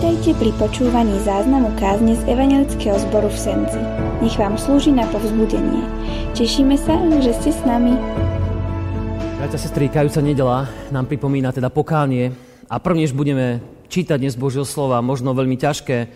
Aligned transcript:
Vítajte 0.00 0.32
pri 0.32 0.56
počúvaní 0.56 1.12
záznamu 1.28 1.76
kázne 1.76 2.16
z 2.16 2.24
Evangelického 2.24 2.96
zboru 3.04 3.28
v 3.28 3.36
Senci. 3.36 3.76
Nech 4.24 4.32
vám 4.32 4.56
slúži 4.56 4.96
na 4.96 5.04
povzbudenie. 5.04 5.84
Tešíme 6.32 6.72
sa, 6.80 6.96
že 7.20 7.36
ste 7.36 7.52
s 7.52 7.60
nami. 7.68 7.92
Bratia, 9.36 9.60
sestry, 9.60 9.92
kajúca 9.92 10.24
nedela 10.24 10.72
nám 10.88 11.04
pripomína 11.04 11.52
teda 11.52 11.68
pokánie 11.68 12.32
a 12.72 12.80
prvnež 12.80 13.12
budeme 13.12 13.60
čítať 13.92 14.16
dnes 14.16 14.40
Božieho 14.40 14.64
slova, 14.64 15.04
možno 15.04 15.36
veľmi 15.36 15.60
ťažké 15.60 15.98
e, 16.00 16.08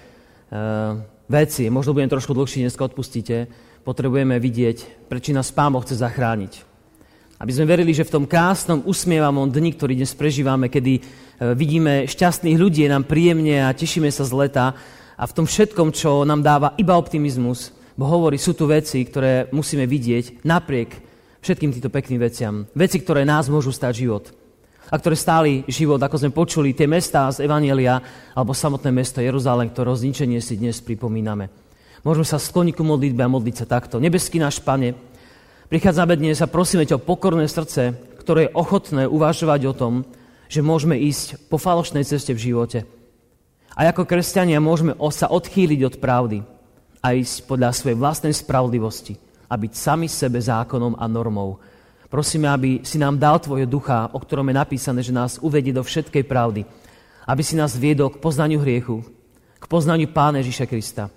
veci, 1.29 1.69
možno 1.69 1.93
budem 1.93 2.09
trošku 2.09 2.33
dlhšie, 2.33 2.65
dneska 2.65 2.89
odpustíte, 2.89 3.53
potrebujeme 3.85 4.41
vidieť, 4.41 5.13
prečo 5.13 5.37
nás 5.37 5.53
Pán 5.53 5.77
chce 5.85 6.01
zachrániť. 6.01 6.74
Aby 7.35 7.51
sme 7.51 7.67
verili, 7.67 7.91
že 7.91 8.07
v 8.07 8.15
tom 8.15 8.25
krásnom, 8.31 8.87
usmievavom 8.87 9.51
dni, 9.51 9.75
ktorý 9.75 9.99
dnes 9.99 10.15
prežívame, 10.15 10.71
kedy 10.71 10.93
e, 10.99 11.01
vidíme 11.59 12.07
šťastných 12.07 12.55
ľudí, 12.55 12.87
je 12.87 12.95
nám 12.95 13.11
príjemne 13.11 13.67
a 13.67 13.75
tešíme 13.75 14.07
sa 14.15 14.23
z 14.23 14.33
leta 14.39 14.71
a 15.19 15.25
v 15.27 15.35
tom 15.35 15.47
všetkom, 15.47 15.91
čo 15.91 16.23
nám 16.23 16.47
dáva 16.47 16.79
iba 16.79 16.95
optimizmus, 16.95 17.75
bo 17.99 18.07
hovorí, 18.07 18.39
sú 18.39 18.55
tu 18.55 18.71
veci, 18.71 19.03
ktoré 19.03 19.51
musíme 19.51 19.83
vidieť 19.87 20.47
napriek 20.47 20.91
všetkým 21.43 21.75
týmto 21.75 21.91
pekným 21.91 22.23
veciam. 22.23 22.55
Veci, 22.71 23.03
ktoré 23.03 23.27
nás 23.27 23.51
môžu 23.51 23.75
stať 23.75 24.07
život. 24.07 24.25
A 24.89 25.01
ktoré 25.01 25.19
stáli 25.19 25.67
život, 25.67 25.99
ako 25.99 26.17
sme 26.21 26.31
počuli, 26.31 26.71
tie 26.71 26.87
mestá 26.87 27.27
z 27.35 27.43
Evanielia, 27.45 27.99
alebo 28.37 28.55
samotné 28.55 28.95
mesto 28.95 29.19
Jeruzalém, 29.19 29.75
ktoré 29.75 29.91
zničenie 29.91 30.39
si 30.39 30.55
dnes 30.55 30.79
pripomíname. 30.79 31.51
Môžeme 32.05 32.29
sa 32.29 32.37
skloniť 32.37 32.77
ku 32.77 32.85
modlitbe 32.85 33.25
a 33.25 33.33
modliť 33.33 33.65
sa 33.65 33.67
takto. 33.67 33.97
Nebeský 33.97 34.37
náš 34.37 34.61
Pane, 34.61 34.93
Prichádzame 35.75 36.15
dnes 36.15 36.39
a 36.39 36.47
prosíme 36.47 36.87
ťa 36.87 37.03
o 37.03 37.07
pokorné 37.11 37.51
srdce, 37.51 37.99
ktoré 38.23 38.47
je 38.47 38.55
ochotné 38.55 39.11
uvažovať 39.11 39.61
o 39.67 39.75
tom, 39.75 40.07
že 40.47 40.63
môžeme 40.63 40.95
ísť 40.95 41.51
po 41.51 41.59
falošnej 41.59 42.07
ceste 42.07 42.31
v 42.31 42.47
živote. 42.47 42.87
A 43.75 43.91
ako 43.91 44.07
kresťania 44.07 44.63
môžeme 44.63 44.95
sa 45.11 45.27
odchýliť 45.35 45.81
od 45.83 45.95
pravdy 45.99 46.47
a 47.03 47.19
ísť 47.19 47.51
podľa 47.51 47.75
svojej 47.75 47.99
vlastnej 47.99 48.31
spravodlivosti 48.31 49.19
a 49.51 49.59
byť 49.59 49.73
sami 49.75 50.07
sebe 50.07 50.39
zákonom 50.39 50.95
a 50.95 51.11
normou. 51.11 51.59
Prosíme, 52.07 52.55
aby 52.55 52.87
si 52.87 52.95
nám 52.95 53.19
dal 53.19 53.43
Tvoje 53.43 53.67
ducha, 53.67 54.15
o 54.15 54.23
ktorom 54.23 54.47
je 54.55 54.55
napísané, 54.55 55.03
že 55.03 55.11
nás 55.11 55.43
uvedie 55.43 55.75
do 55.75 55.83
všetkej 55.83 56.23
pravdy. 56.23 56.63
Aby 57.27 57.43
si 57.43 57.59
nás 57.59 57.75
viedol 57.75 58.15
k 58.15 58.23
poznaniu 58.23 58.63
hriechu, 58.63 59.03
k 59.59 59.67
poznaniu 59.67 60.07
Pána 60.07 60.39
Ježiša 60.39 60.71
Krista 60.71 61.11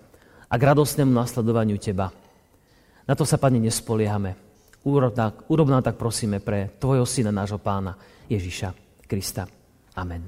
a 0.49 0.53
k 0.57 0.65
radostnému 0.65 1.13
nasledovaniu 1.13 1.77
Teba. 1.77 2.09
Na 3.05 3.13
to 3.13 3.21
sa, 3.21 3.37
Pane, 3.37 3.61
nespoliehame. 3.61 4.46
Urob, 4.87 5.11
tak, 5.11 5.43
nám 5.51 5.83
tak 5.83 5.99
prosíme 5.99 6.39
pre 6.39 6.71
Tvojho 6.79 7.03
Syna, 7.03 7.27
nášho 7.27 7.59
Pána, 7.59 7.99
Ježiša 8.31 8.71
Krista. 9.03 9.43
Amen. 9.99 10.23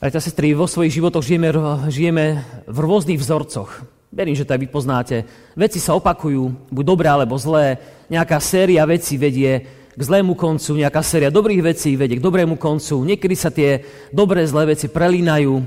Bratia, 0.00 0.24
sestry, 0.24 0.56
vo 0.56 0.64
svojich 0.64 0.96
životoch 0.96 1.20
žijeme, 1.20 1.52
žijeme 1.92 2.40
v 2.64 2.78
rôznych 2.80 3.20
vzorcoch. 3.20 3.68
Verím, 4.08 4.32
že 4.32 4.48
to 4.48 4.56
aj 4.56 4.60
vy 4.64 4.68
poznáte. 4.72 5.16
Veci 5.52 5.76
sa 5.76 5.92
opakujú, 5.92 6.72
buď 6.72 6.84
dobré 6.88 7.12
alebo 7.12 7.36
zlé. 7.36 7.76
Nejaká 8.08 8.40
séria 8.40 8.88
vecí 8.88 9.20
vedie 9.20 9.68
k 9.92 10.00
zlému 10.00 10.32
koncu, 10.32 10.80
nejaká 10.80 11.04
séria 11.04 11.28
dobrých 11.28 11.60
vecí 11.60 11.92
vedie 11.92 12.16
k 12.16 12.24
dobrému 12.24 12.56
koncu. 12.56 13.04
Niekedy 13.04 13.36
sa 13.36 13.52
tie 13.52 13.84
dobré, 14.16 14.48
zlé 14.48 14.72
veci 14.72 14.88
prelínajú. 14.88 15.60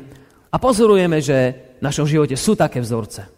A 0.50 0.58
pozorujeme, 0.58 1.22
že 1.22 1.38
v 1.78 1.86
našom 1.86 2.10
živote 2.10 2.34
sú 2.34 2.58
také 2.58 2.82
vzorce. 2.82 3.30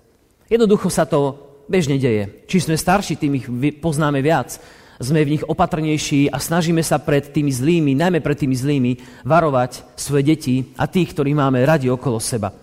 Jednoducho 0.47 0.87
sa 0.87 1.03
to 1.03 1.50
bežne 1.71 1.95
deje. 1.95 2.43
Či 2.51 2.67
sme 2.67 2.75
starší, 2.75 3.15
tým 3.15 3.39
ich 3.39 3.47
poznáme 3.79 4.19
viac. 4.19 4.59
Sme 5.01 5.25
v 5.25 5.39
nich 5.39 5.43
opatrnejší 5.47 6.29
a 6.29 6.37
snažíme 6.37 6.83
sa 6.85 7.01
pred 7.01 7.31
tými 7.31 7.49
zlými, 7.49 7.97
najmä 7.97 8.21
pred 8.21 8.37
tými 8.37 8.53
zlými, 8.53 9.23
varovať 9.25 9.97
svoje 9.97 10.23
deti 10.27 10.55
a 10.77 10.85
tých, 10.85 11.15
ktorých 11.15 11.39
máme 11.39 11.63
radi 11.65 11.89
okolo 11.89 12.21
seba. 12.21 12.53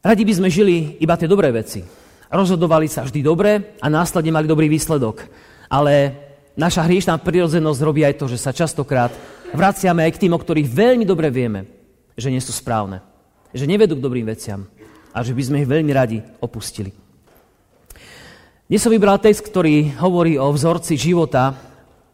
Radi 0.00 0.22
by 0.24 0.32
sme 0.32 0.48
žili 0.48 0.96
iba 1.02 1.18
tie 1.20 1.28
dobré 1.28 1.52
veci. 1.52 1.84
Rozhodovali 2.32 2.88
sa 2.88 3.04
vždy 3.04 3.20
dobre 3.20 3.76
a 3.82 3.86
následne 3.92 4.32
mali 4.32 4.48
dobrý 4.48 4.70
výsledok. 4.72 5.28
Ale 5.68 6.16
naša 6.56 6.88
hriešná 6.88 7.20
prirodzenosť 7.20 7.80
robí 7.84 8.00
aj 8.06 8.16
to, 8.16 8.24
že 8.30 8.40
sa 8.40 8.56
častokrát 8.56 9.12
vraciame 9.52 10.08
aj 10.08 10.12
k 10.16 10.20
tým, 10.24 10.32
o 10.32 10.40
ktorých 10.40 10.72
veľmi 10.72 11.04
dobre 11.04 11.28
vieme, 11.28 11.68
že 12.16 12.32
nie 12.32 12.40
sú 12.40 12.52
správne. 12.52 13.04
Že 13.52 13.68
nevedú 13.68 13.96
k 14.00 14.04
dobrým 14.04 14.24
veciam 14.24 14.64
a 15.14 15.22
že 15.22 15.30
by 15.30 15.42
sme 15.46 15.60
ich 15.62 15.70
veľmi 15.70 15.92
radi 15.94 16.18
opustili. 16.42 16.90
Dnes 18.66 18.82
som 18.82 18.90
vybral 18.90 19.22
text, 19.22 19.46
ktorý 19.46 19.94
hovorí 20.02 20.34
o 20.34 20.50
vzorci 20.50 20.98
života 20.98 21.54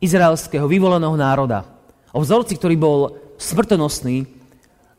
izraelského 0.04 0.68
vyvoleného 0.68 1.16
národa. 1.16 1.64
O 2.12 2.20
vzorci, 2.20 2.60
ktorý 2.60 2.76
bol 2.76 2.98
smrtonosný 3.40 4.28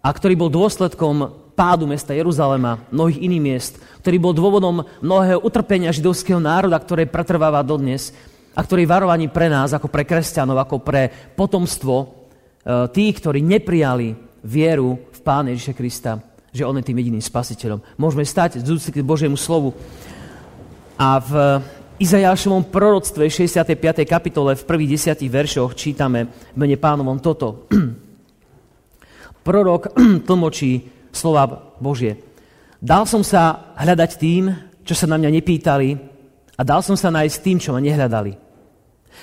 a 0.02 0.10
ktorý 0.10 0.34
bol 0.34 0.50
dôsledkom 0.50 1.30
pádu 1.54 1.86
mesta 1.86 2.18
Jeruzalema, 2.18 2.82
mnohých 2.90 3.22
iných 3.22 3.44
miest, 3.44 3.74
ktorý 4.02 4.18
bol 4.18 4.34
dôvodom 4.34 4.82
mnohého 5.04 5.44
utrpenia 5.46 5.94
židovského 5.94 6.42
národa, 6.42 6.82
ktoré 6.82 7.06
pretrváva 7.06 7.62
dodnes 7.62 8.10
a 8.58 8.66
ktorý 8.66 8.90
varovaní 8.90 9.30
pre 9.30 9.46
nás, 9.46 9.76
ako 9.76 9.92
pre 9.92 10.08
kresťanov, 10.08 10.58
ako 10.58 10.82
pre 10.82 11.12
potomstvo 11.38 11.96
e, 12.02 12.06
tých, 12.90 13.22
ktorí 13.22 13.46
neprijali 13.46 14.18
vieru 14.42 14.98
v 15.14 15.20
Pána 15.22 15.54
Ježiša 15.54 15.74
Krista 15.78 16.31
že 16.52 16.68
On 16.68 16.76
je 16.76 16.84
tým 16.84 17.00
jediným 17.00 17.24
spasiteľom. 17.24 17.80
Môžeme 17.96 18.28
stať 18.28 18.60
z 18.60 18.92
k 18.92 19.04
Božiemu 19.04 19.40
slovu. 19.40 19.72
A 21.00 21.18
v 21.18 21.32
Izajášovom 22.02 22.74
proroctve 22.74 23.30
65. 23.30 23.78
kapitole 24.10 24.58
v 24.58 24.68
prvých 24.68 24.98
desiatich 24.98 25.32
veršoch 25.32 25.78
čítame 25.78 26.28
v 26.54 26.58
mene 26.58 26.76
pánovom 26.76 27.22
toto. 27.22 27.70
Prorok 29.46 29.94
tlmočí 30.28 30.90
slova 31.14 31.78
Božie. 31.78 32.18
Dal 32.82 33.06
som 33.06 33.22
sa 33.22 33.74
hľadať 33.78 34.12
tým, 34.18 34.50
čo 34.82 34.98
sa 34.98 35.06
na 35.06 35.22
mňa 35.22 35.30
nepýtali 35.30 35.90
a 36.58 36.62
dal 36.66 36.82
som 36.82 36.98
sa 36.98 37.14
nájsť 37.14 37.38
tým, 37.46 37.58
čo 37.62 37.70
ma 37.70 37.80
nehľadali. 37.80 38.34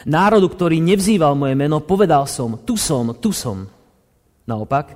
Národu, 0.06 0.47
ktorý 0.47 0.78
nevzýval 0.78 1.34
moje 1.34 1.59
meno, 1.59 1.83
povedal 1.83 2.31
som, 2.31 2.62
tu 2.62 2.78
som, 2.78 3.11
tu 3.19 3.34
som. 3.34 3.67
Naopak, 4.47 4.94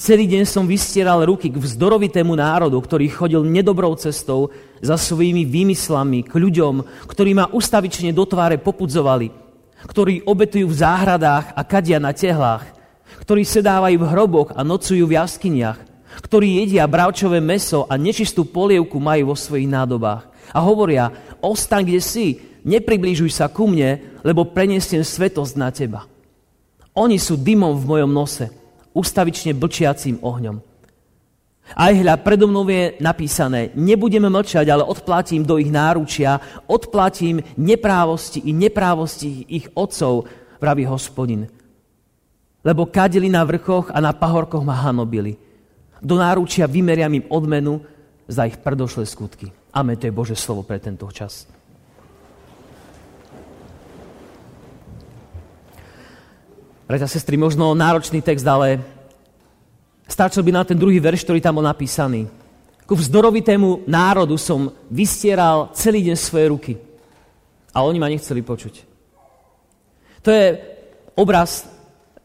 Celý 0.00 0.24
deň 0.24 0.48
som 0.48 0.64
vystieral 0.64 1.20
ruky 1.28 1.52
k 1.52 1.60
vzdorovitému 1.60 2.32
národu, 2.32 2.80
ktorý 2.80 3.12
chodil 3.12 3.44
nedobrou 3.44 3.92
cestou 4.00 4.48
za 4.80 4.96
svojimi 4.96 5.44
výmyslami 5.44 6.24
k 6.24 6.40
ľuďom, 6.40 7.04
ktorí 7.04 7.36
ma 7.36 7.52
ustavične 7.52 8.08
do 8.16 8.24
tváre 8.24 8.56
popudzovali, 8.56 9.28
ktorí 9.84 10.24
obetujú 10.24 10.72
v 10.72 10.78
záhradách 10.80 11.52
a 11.52 11.60
kadia 11.68 12.00
na 12.00 12.16
tehlách, 12.16 12.64
ktorí 13.28 13.44
sedávajú 13.44 14.00
v 14.00 14.08
hroboch 14.08 14.48
a 14.56 14.64
nocujú 14.64 15.04
v 15.04 15.20
jaskyniach, 15.20 15.76
ktorí 16.24 16.64
jedia 16.64 16.88
bravčové 16.88 17.44
meso 17.44 17.84
a 17.84 18.00
nečistú 18.00 18.48
polievku 18.48 18.96
majú 18.96 19.30
vo 19.30 19.36
svojich 19.36 19.68
nádobách. 19.68 20.32
A 20.56 20.64
hovoria, 20.64 21.12
ostaň 21.44 21.92
kde 21.92 22.00
si, 22.00 22.26
nepriblížuj 22.64 23.36
sa 23.36 23.52
ku 23.52 23.68
mne, 23.68 24.00
lebo 24.24 24.48
preniesiem 24.48 25.04
svetosť 25.04 25.54
na 25.60 25.68
teba. 25.68 26.08
Oni 26.96 27.20
sú 27.20 27.36
dymom 27.36 27.76
v 27.76 27.84
mojom 27.84 28.08
nose 28.16 28.59
ustavične 28.94 29.54
blčiacím 29.54 30.18
ohňom. 30.22 30.60
Aj 31.70 31.94
hľa, 31.94 32.18
predo 32.18 32.50
mnou 32.50 32.66
je 32.66 32.98
napísané, 32.98 33.70
nebudeme 33.78 34.26
mlčať, 34.26 34.66
ale 34.66 34.82
odplatím 34.82 35.46
do 35.46 35.54
ich 35.54 35.70
náručia, 35.70 36.42
odplatím 36.66 37.38
neprávosti 37.54 38.42
i 38.42 38.50
neprávosti 38.50 39.46
ich 39.46 39.70
otcov, 39.78 40.26
vraví 40.58 40.82
hospodin. 40.90 41.46
Lebo 42.66 42.90
kadili 42.90 43.30
na 43.30 43.46
vrchoch 43.46 43.94
a 43.94 44.02
na 44.02 44.10
pahorkoch 44.10 44.66
ma 44.66 44.82
hanobili. 44.82 45.38
Do 46.02 46.18
náručia 46.18 46.66
vymeriam 46.66 47.12
im 47.14 47.28
odmenu 47.30 47.80
za 48.26 48.50
ich 48.50 48.58
predošlé 48.58 49.06
skutky. 49.06 49.54
Amen, 49.70 49.94
to 49.94 50.10
je 50.10 50.16
Bože 50.16 50.34
slovo 50.34 50.66
pre 50.66 50.82
tento 50.82 51.06
čas. 51.14 51.46
Bratia 56.90 57.06
sestry, 57.06 57.38
možno 57.38 57.70
náročný 57.70 58.18
text, 58.18 58.42
ale 58.42 58.82
stačil 60.10 60.42
by 60.42 60.50
na 60.50 60.66
ten 60.66 60.74
druhý 60.74 60.98
verš, 60.98 61.22
ktorý 61.22 61.38
tam 61.38 61.62
bol 61.62 61.66
napísaný. 61.70 62.26
Ku 62.82 62.98
vzdorovitému 62.98 63.86
národu 63.86 64.34
som 64.34 64.74
vystieral 64.90 65.70
celý 65.70 66.10
deň 66.10 66.16
svoje 66.18 66.50
ruky. 66.50 66.72
A 67.70 67.86
oni 67.86 68.02
ma 68.02 68.10
nechceli 68.10 68.42
počuť. 68.42 68.82
To 70.26 70.34
je 70.34 70.58
obraz, 71.14 71.70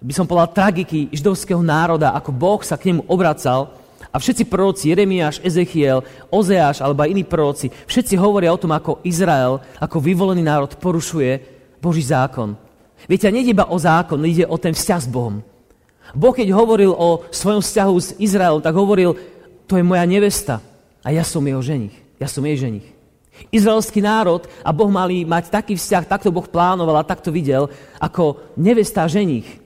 by 0.01 0.13
som 0.17 0.25
povedal, 0.25 0.49
tragiky 0.49 1.13
židovského 1.13 1.61
národa, 1.61 2.17
ako 2.17 2.33
Boh 2.33 2.65
sa 2.65 2.73
k 2.73 2.89
nemu 2.89 3.05
obracal 3.05 3.69
a 4.09 4.17
všetci 4.17 4.49
proroci, 4.49 4.89
Jeremiáš, 4.89 5.45
Ezechiel, 5.45 6.01
Ozeáš 6.33 6.81
alebo 6.81 7.05
aj 7.05 7.13
iní 7.13 7.21
proroci, 7.21 7.69
všetci 7.69 8.17
hovoria 8.17 8.49
o 8.49 8.57
tom, 8.57 8.73
ako 8.73 9.05
Izrael, 9.05 9.61
ako 9.77 10.01
vyvolený 10.01 10.41
národ 10.41 10.73
porušuje 10.81 11.53
Boží 11.77 12.01
zákon. 12.01 12.64
Viete, 13.05 13.29
nie 13.29 13.45
iba 13.45 13.69
o 13.69 13.77
zákon, 13.77 14.21
ide 14.25 14.45
o 14.49 14.57
ten 14.57 14.73
vzťah 14.73 15.01
s 15.01 15.09
Bohom. 15.09 15.45
Boh, 16.13 16.33
keď 16.33 16.53
hovoril 16.53 16.93
o 16.93 17.25
svojom 17.33 17.61
vzťahu 17.61 17.95
s 17.97 18.09
Izraelom, 18.21 18.61
tak 18.61 18.77
hovoril, 18.77 19.17
to 19.65 19.77
je 19.77 19.85
moja 19.85 20.05
nevesta 20.05 20.61
a 21.01 21.09
ja 21.09 21.25
som 21.25 21.41
jeho 21.41 21.61
ženich. 21.61 21.93
Ja 22.21 22.29
som 22.29 22.45
jej 22.45 22.55
ženich. 22.55 22.87
Izraelský 23.51 23.99
národ 23.99 24.47
a 24.63 24.71
Boh 24.71 24.87
mali 24.87 25.27
mať 25.27 25.51
taký 25.51 25.75
vzťah, 25.75 26.07
takto 26.07 26.31
Boh 26.31 26.47
plánoval 26.47 27.03
a 27.03 27.07
takto 27.07 27.33
videl, 27.35 27.67
ako 27.99 28.39
nevesta 28.55 29.03
a 29.03 29.11
ženich. 29.11 29.64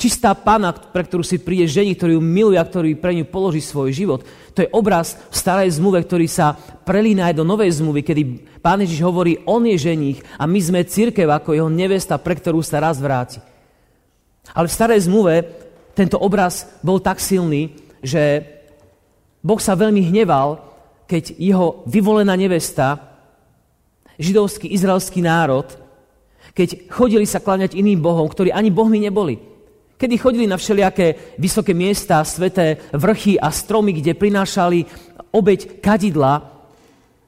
Čistá 0.00 0.32
pána, 0.32 0.72
pre 0.72 1.04
ktorú 1.04 1.20
si 1.20 1.36
príde 1.36 1.68
ženi, 1.68 1.92
ktorý 1.92 2.16
ju 2.16 2.24
miluje 2.24 2.56
a 2.56 2.64
ktorý 2.64 2.96
pre 2.96 3.12
ňu 3.12 3.28
položí 3.28 3.60
svoj 3.60 3.92
život. 3.92 4.24
To 4.56 4.64
je 4.64 4.72
obraz 4.72 5.12
v 5.28 5.36
starej 5.36 5.76
zmluve, 5.76 6.00
ktorý 6.00 6.24
sa 6.24 6.56
prelína 6.88 7.28
aj 7.28 7.36
do 7.36 7.44
novej 7.44 7.68
zmluvy, 7.84 8.00
kedy 8.00 8.22
pán 8.64 8.80
Ježiš 8.80 9.04
hovorí, 9.04 9.44
on 9.44 9.60
je 9.68 9.76
ženích 9.76 10.24
a 10.40 10.48
my 10.48 10.56
sme 10.56 10.88
církev 10.88 11.28
ako 11.28 11.52
jeho 11.52 11.68
nevesta, 11.68 12.16
pre 12.16 12.32
ktorú 12.32 12.64
sa 12.64 12.80
raz 12.80 12.96
vráti. 12.96 13.44
Ale 14.56 14.72
v 14.72 14.76
starej 14.80 15.04
zmluve 15.04 15.44
tento 15.92 16.16
obraz 16.16 16.64
bol 16.80 16.96
tak 16.96 17.20
silný, 17.20 17.76
že 18.00 18.40
Boh 19.44 19.60
sa 19.60 19.76
veľmi 19.76 20.00
hneval, 20.00 20.64
keď 21.04 21.36
jeho 21.36 21.84
vyvolená 21.84 22.40
nevesta, 22.40 23.04
židovský 24.16 24.64
izraelský 24.72 25.20
národ, 25.20 25.68
keď 26.56 26.88
chodili 26.88 27.28
sa 27.28 27.36
kláňať 27.36 27.76
iným 27.76 28.00
bohom, 28.00 28.24
ktorí 28.24 28.48
ani 28.48 28.72
bohmi 28.72 28.96
neboli 28.96 29.49
kedy 30.00 30.16
chodili 30.16 30.46
na 30.48 30.56
všelijaké 30.56 31.36
vysoké 31.36 31.76
miesta, 31.76 32.24
sveté 32.24 32.80
vrchy 32.96 33.36
a 33.36 33.52
stromy, 33.52 33.92
kde 33.92 34.16
prinášali 34.16 34.88
obeď 35.28 35.84
kadidla 35.84 36.40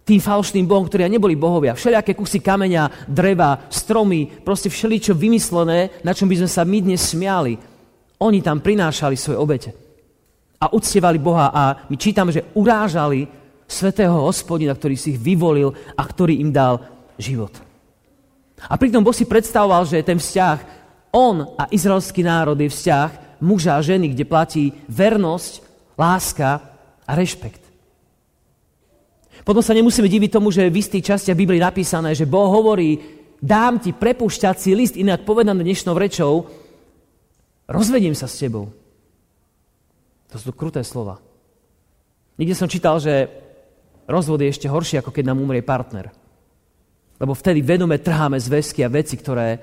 tým 0.03 0.19
falošným 0.19 0.67
bohom, 0.67 0.89
ktorí 0.89 1.05
neboli 1.07 1.37
bohovia. 1.37 1.77
Všelijaké 1.77 2.17
kusy 2.17 2.41
kameňa, 2.41 3.07
dreva, 3.13 3.69
stromy, 3.69 4.27
proste 4.41 4.73
všeličo 4.73 5.13
vymyslené, 5.15 6.03
na 6.03 6.17
čom 6.17 6.27
by 6.27 6.43
sme 6.43 6.51
sa 6.51 6.65
my 6.65 6.79
dnes 6.81 7.05
smiali. 7.05 7.55
Oni 8.25 8.41
tam 8.41 8.65
prinášali 8.65 9.15
svoje 9.15 9.39
obete. 9.39 9.71
A 10.59 10.73
uctievali 10.73 11.21
Boha 11.21 11.53
a 11.55 11.87
my 11.87 11.97
čítame, 12.01 12.33
že 12.33 12.51
urážali 12.57 13.29
svetého 13.69 14.17
hospodina, 14.27 14.75
ktorý 14.75 14.97
si 14.97 15.15
ich 15.15 15.21
vyvolil 15.23 15.71
a 15.95 16.03
ktorý 16.03 16.41
im 16.41 16.51
dal 16.51 16.83
život. 17.21 17.53
A 18.63 18.75
pritom 18.79 19.03
Boh 19.03 19.15
si 19.15 19.27
predstavoval, 19.27 19.87
že 19.87 20.07
ten 20.07 20.19
vzťah 20.19 20.81
on 21.12 21.55
a 21.61 21.69
izraelský 21.69 22.25
národ 22.25 22.56
je 22.56 22.73
vzťah 22.73 23.41
muža 23.44 23.76
a 23.76 23.85
ženy, 23.85 24.14
kde 24.14 24.25
platí 24.25 24.73
vernosť, 24.88 25.61
láska 25.99 26.62
a 27.05 27.12
rešpekt. 27.12 27.61
Potom 29.43 29.61
sa 29.61 29.75
nemusíme 29.75 30.06
diviť 30.06 30.31
tomu, 30.38 30.55
že 30.55 30.70
v 30.70 30.79
istých 30.79 31.14
častiach 31.14 31.37
Biblii 31.37 31.59
napísané, 31.59 32.14
že 32.14 32.31
Boh 32.31 32.47
hovorí, 32.47 32.97
dám 33.43 33.82
ti 33.82 33.91
prepušťací 33.91 34.70
list, 34.73 34.94
inak 34.94 35.26
povedané 35.26 35.67
dnešnou 35.67 35.99
rečou, 35.99 36.47
rozvedím 37.67 38.14
sa 38.14 38.31
s 38.31 38.38
tebou. 38.38 38.70
To 40.31 40.37
sú 40.38 40.55
kruté 40.55 40.81
slova. 40.87 41.19
Niekde 42.38 42.56
som 42.56 42.70
čítal, 42.70 43.03
že 43.03 43.29
rozvod 44.06 44.41
je 44.41 44.55
ešte 44.55 44.70
horší, 44.70 45.03
ako 45.03 45.11
keď 45.11 45.35
nám 45.35 45.43
umrie 45.43 45.61
partner. 45.61 46.14
Lebo 47.19 47.35
vtedy 47.35 47.61
vedome 47.61 47.99
trháme 47.99 48.38
zväzky 48.38 48.87
a 48.87 48.88
veci, 48.88 49.19
ktoré 49.19 49.59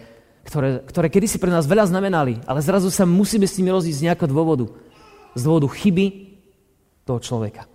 ktoré, 0.50 0.82
ktoré 0.82 1.08
kedysi 1.14 1.38
pre 1.38 1.54
nás 1.54 1.70
veľa 1.70 1.94
znamenali, 1.94 2.42
ale 2.50 2.66
zrazu 2.66 2.90
sa 2.90 3.06
musíme 3.06 3.46
s 3.46 3.62
nimi 3.62 3.70
rozísť 3.70 4.00
z 4.02 4.06
nejakého 4.10 4.30
dôvodu. 4.34 4.66
Z 5.38 5.46
dôvodu 5.46 5.70
chyby 5.70 6.06
toho 7.06 7.22
človeka. 7.22 7.70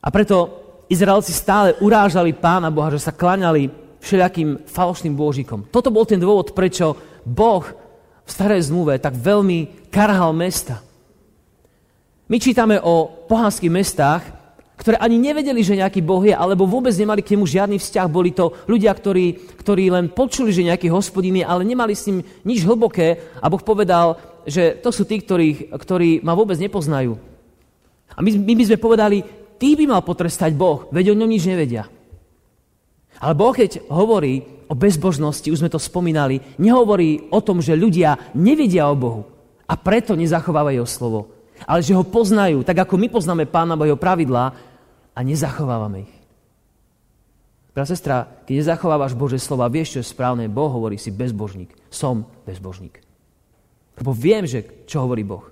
A 0.00 0.08
preto 0.08 0.64
Izraelci 0.88 1.36
stále 1.36 1.76
urážali 1.84 2.32
Pána 2.32 2.72
Boha, 2.72 2.88
že 2.88 3.04
sa 3.04 3.12
klaňali 3.12 3.68
všelijakým 4.00 4.68
falošným 4.68 5.16
božikom. 5.16 5.64
Toto 5.68 5.92
bol 5.92 6.04
ten 6.08 6.20
dôvod, 6.20 6.52
prečo 6.52 6.96
Boh 7.24 7.64
v 8.24 8.28
starej 8.28 8.68
zmluve 8.68 9.00
tak 9.00 9.16
veľmi 9.16 9.88
karhal 9.92 10.32
mesta. 10.36 10.80
My 12.28 12.40
čítame 12.40 12.80
o 12.80 13.08
pohanských 13.28 13.72
mestách, 13.72 14.24
ktoré 14.74 14.98
ani 14.98 15.22
nevedeli, 15.22 15.62
že 15.62 15.78
nejaký 15.78 16.02
Boh 16.02 16.22
je, 16.26 16.34
alebo 16.34 16.66
vôbec 16.66 16.90
nemali 16.98 17.22
k 17.22 17.38
nemu 17.38 17.46
žiadny 17.46 17.76
vzťah. 17.78 18.06
Boli 18.10 18.34
to 18.34 18.50
ľudia, 18.66 18.90
ktorí, 18.90 19.54
ktorí 19.54 19.86
len 19.86 20.10
počuli, 20.10 20.50
že 20.50 20.66
nejaký 20.66 20.90
hospodín 20.90 21.38
je, 21.38 21.46
ale 21.46 21.62
nemali 21.62 21.94
s 21.94 22.10
ním 22.10 22.26
nič 22.42 22.66
hlboké 22.66 23.38
a 23.38 23.46
Boh 23.46 23.62
povedal, 23.62 24.18
že 24.44 24.76
to 24.82 24.90
sú 24.90 25.06
tí, 25.06 25.22
ktorí, 25.22 25.70
ktorí 25.70 26.26
ma 26.26 26.34
vôbec 26.34 26.58
nepoznajú. 26.58 27.16
A 28.14 28.18
my, 28.20 28.30
my 28.34 28.54
by 28.58 28.64
sme 28.66 28.78
povedali, 28.82 29.18
ty 29.56 29.78
by 29.78 29.86
mal 29.88 30.02
potrestať 30.02 30.52
Boh, 30.58 30.90
veď 30.90 31.14
o 31.14 31.18
ňom 31.22 31.30
nič 31.30 31.46
nevedia. 31.46 31.86
Ale 33.22 33.38
Boh, 33.38 33.54
keď 33.54 33.78
hovorí 33.88 34.42
o 34.66 34.74
bezbožnosti, 34.74 35.46
už 35.54 35.62
sme 35.62 35.70
to 35.70 35.78
spomínali, 35.78 36.42
nehovorí 36.58 37.30
o 37.30 37.38
tom, 37.38 37.62
že 37.62 37.78
ľudia 37.78 38.34
nevedia 38.34 38.90
o 38.90 38.98
Bohu 38.98 39.22
a 39.64 39.74
preto 39.78 40.18
nezachovávajú 40.18 40.82
jeho 40.82 40.90
slovo 40.90 41.33
ale 41.62 41.80
že 41.80 41.94
ho 41.94 42.02
poznajú, 42.02 42.66
tak 42.66 42.82
ako 42.82 42.98
my 42.98 43.06
poznáme 43.06 43.46
Pána 43.46 43.78
Boha 43.78 43.94
jeho 43.94 44.00
pravidlá 44.00 44.44
a 45.14 45.18
nezachovávame 45.22 46.10
ich. 46.10 46.14
Brat, 47.74 47.90
sestra, 47.90 48.30
keď 48.46 48.54
nezachovávaš 48.62 49.18
Bože 49.18 49.38
slova, 49.42 49.66
vieš, 49.66 49.98
čo 49.98 50.00
je 50.02 50.12
správne, 50.14 50.46
Boh 50.46 50.70
hovorí 50.70 50.94
si 50.94 51.10
bezbožník. 51.10 51.74
Som 51.90 52.22
bezbožník. 52.46 53.02
Lebo 53.98 54.14
viem, 54.14 54.46
že 54.46 54.86
čo 54.86 55.02
hovorí 55.02 55.26
Boh, 55.26 55.42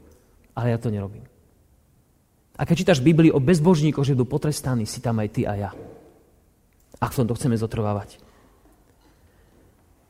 ale 0.55 0.71
ja 0.71 0.79
to 0.79 0.91
nerobím. 0.91 1.27
A 2.55 2.63
keď 2.63 2.77
čítaš 2.79 3.03
Biblii 3.03 3.35
o 3.35 3.43
bezbožníkoch, 3.43 4.07
že 4.07 4.15
budú 4.15 4.39
potrestaní, 4.39 4.87
si 4.87 5.03
tam 5.03 5.19
aj 5.19 5.29
ty 5.35 5.43
a 5.51 5.55
ja. 5.59 5.71
Ak 7.03 7.11
v 7.11 7.27
to 7.27 7.35
chceme 7.35 7.59
zotrvávať. 7.59 8.23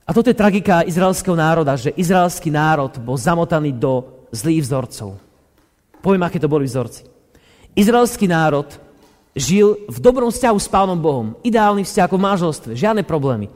A 0.05 0.11
toto 0.13 0.29
je 0.29 0.37
tragika 0.37 0.85
izraelského 0.85 1.33
národa, 1.33 1.79
že 1.81 1.97
izraelský 1.97 2.53
národ 2.53 2.93
bol 3.01 3.17
zamotaný 3.17 3.73
do 3.73 4.27
zlých 4.35 4.69
vzorcov. 4.69 5.17
Poviem, 6.03 6.27
aké 6.27 6.43
to 6.43 6.51
boli 6.51 6.67
vzorci. 6.67 7.07
Izraelský 7.79 8.29
národ 8.29 8.69
žil 9.33 9.81
v 9.89 9.99
dobrom 10.03 10.29
vzťahu 10.29 10.59
s 10.61 10.69
Pánom 10.69 10.99
Bohom. 10.99 11.39
Ideálny 11.41 11.87
vzťah 11.89 12.05
ako 12.05 12.17
v 12.21 12.27
manželstve, 12.27 12.71
žiadne 12.77 13.03
problémy. 13.07 13.49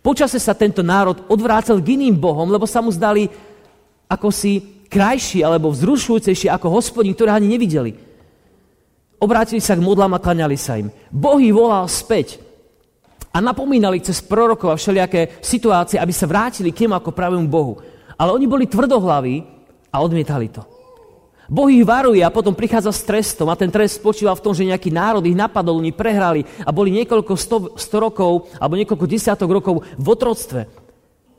Počase 0.00 0.40
sa 0.40 0.56
tento 0.56 0.80
národ 0.80 1.20
odvrácal 1.28 1.80
k 1.80 1.96
iným 1.96 2.16
bohom, 2.16 2.48
lebo 2.48 2.68
sa 2.68 2.80
mu 2.80 2.92
zdali 2.92 3.28
ako 4.08 4.28
si 4.32 4.84
krajší 4.88 5.44
alebo 5.44 5.68
vzrušujúcejší 5.68 6.48
ako 6.48 6.72
hospodin, 6.72 7.12
ktoré 7.12 7.36
ani 7.36 7.48
nevideli. 7.48 7.92
Obrátili 9.18 9.60
sa 9.60 9.76
k 9.76 9.84
modlám 9.84 10.16
a 10.16 10.22
klaňali 10.22 10.56
sa 10.56 10.78
im. 10.78 10.88
Boh 11.10 11.36
ich 11.42 11.52
volal 11.52 11.84
späť 11.90 12.40
a 13.34 13.42
napomínali 13.42 14.00
cez 14.00 14.22
prorokov 14.24 14.72
a 14.72 14.78
všelijaké 14.80 15.42
situácie, 15.44 16.00
aby 16.00 16.12
sa 16.14 16.30
vrátili 16.30 16.72
k 16.72 16.86
nemu 16.86 16.94
ako 16.96 17.10
pravému 17.12 17.48
Bohu. 17.50 17.76
Ale 18.16 18.32
oni 18.32 18.46
boli 18.48 18.64
tvrdohlaví 18.70 19.44
a 19.92 19.96
odmietali 20.00 20.48
to. 20.48 20.77
Boh 21.48 21.72
ich 21.72 21.80
varuje 21.80 22.20
a 22.20 22.28
potom 22.28 22.52
prichádza 22.52 22.92
s 22.92 23.08
trestom 23.08 23.48
a 23.48 23.56
ten 23.56 23.72
trest 23.72 23.96
spočíval 23.96 24.36
v 24.36 24.44
tom, 24.44 24.52
že 24.52 24.68
nejaký 24.68 24.92
národ 24.92 25.24
ich 25.24 25.32
napadol, 25.32 25.80
oni 25.80 25.96
prehrali 25.96 26.44
a 26.60 26.68
boli 26.68 26.92
niekoľko 26.92 27.32
sto, 27.40 27.72
sto 27.72 27.96
rokov 27.96 28.52
alebo 28.60 28.76
niekoľko 28.76 29.08
desiatok 29.08 29.48
rokov 29.48 29.80
v 29.96 30.06
otroctve. 30.12 30.68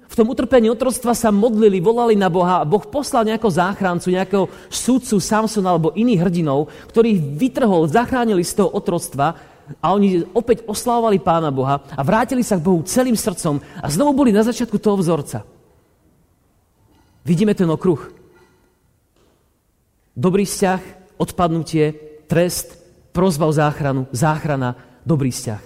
V 0.10 0.18
tom 0.18 0.34
utrpení 0.34 0.74
otroctva 0.74 1.14
sa 1.14 1.30
modlili, 1.30 1.78
volali 1.78 2.18
na 2.18 2.26
Boha 2.34 2.66
a 2.66 2.66
Boh 2.66 2.82
poslal 2.82 3.30
nejakého 3.30 3.54
záchrancu, 3.54 4.10
nejakého 4.10 4.50
sudcu, 4.74 5.22
Samsona 5.22 5.78
alebo 5.78 5.94
iných 5.94 6.26
hrdinov, 6.26 6.74
ktorých 6.90 7.38
vytrhol, 7.38 7.86
zachránili 7.86 8.42
z 8.42 8.58
toho 8.58 8.74
otroctva 8.74 9.38
a 9.78 9.94
oni 9.94 10.26
opäť 10.34 10.66
oslávali 10.66 11.22
Pána 11.22 11.54
Boha 11.54 11.86
a 11.94 12.02
vrátili 12.02 12.42
sa 12.42 12.58
k 12.58 12.66
Bohu 12.66 12.82
celým 12.82 13.14
srdcom 13.14 13.62
a 13.62 13.86
znovu 13.86 14.18
boli 14.18 14.34
na 14.34 14.42
začiatku 14.42 14.82
toho 14.82 14.98
vzorca. 14.98 15.46
Vidíme 17.22 17.54
ten 17.54 17.70
okruh. 17.70 18.19
Dobrý 20.20 20.44
vzťah, 20.44 21.16
odpadnutie, 21.16 21.96
trest, 22.28 22.76
prozba 23.16 23.48
o 23.48 23.56
záchranu, 23.56 24.12
záchrana, 24.12 24.76
dobrý 25.08 25.32
vzťah. 25.32 25.62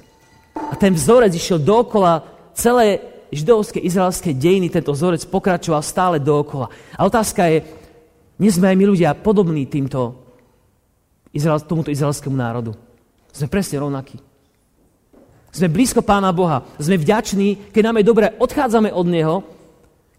A 0.70 0.78
ten 0.78 0.94
vzorec 0.94 1.34
išiel 1.34 1.58
dookola 1.58 2.22
celé 2.54 3.02
židovské, 3.34 3.82
izraelské 3.82 4.30
dejiny, 4.38 4.70
tento 4.70 4.94
vzorec 4.94 5.26
pokračoval 5.26 5.82
stále 5.82 6.22
dookola. 6.22 6.70
A 6.94 7.02
otázka 7.02 7.50
je, 7.50 7.66
nie 8.38 8.54
sme 8.54 8.70
aj 8.70 8.78
my 8.78 8.86
ľudia 8.94 9.18
podobní 9.18 9.66
týmto, 9.66 10.22
tomuto 11.66 11.90
izraelskému 11.90 12.38
národu. 12.38 12.78
Sme 13.34 13.50
presne 13.50 13.82
rovnakí. 13.82 14.22
Sme 15.50 15.66
blízko 15.66 16.06
Pána 16.06 16.30
Boha. 16.30 16.62
Sme 16.78 17.02
vďační, 17.02 17.74
keď 17.74 17.90
nám 17.90 17.98
je 17.98 18.06
dobre, 18.06 18.26
odchádzame 18.38 18.94
od 18.94 19.06
Neho 19.10 19.36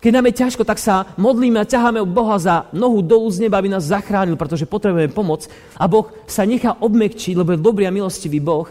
keď 0.04 0.20
nám 0.20 0.28
je 0.28 0.40
ťažko, 0.44 0.68
tak 0.68 0.76
sa 0.76 1.08
modlíme 1.16 1.56
a 1.56 1.64
ťaháme 1.64 1.96
od 2.04 2.12
Boha 2.12 2.36
za 2.36 2.68
nohu 2.76 3.00
dolu 3.00 3.24
z 3.32 3.48
neba, 3.48 3.56
aby 3.56 3.72
nás 3.72 3.88
zachránil, 3.88 4.36
pretože 4.36 4.68
potrebujeme 4.68 5.08
pomoc. 5.08 5.48
A 5.80 5.88
Boh 5.88 6.12
sa 6.28 6.44
nechá 6.44 6.76
obmekčiť, 6.76 7.32
lebo 7.32 7.56
je 7.56 7.64
dobrý 7.64 7.88
a 7.88 7.94
milostivý 7.94 8.36
Boh. 8.36 8.68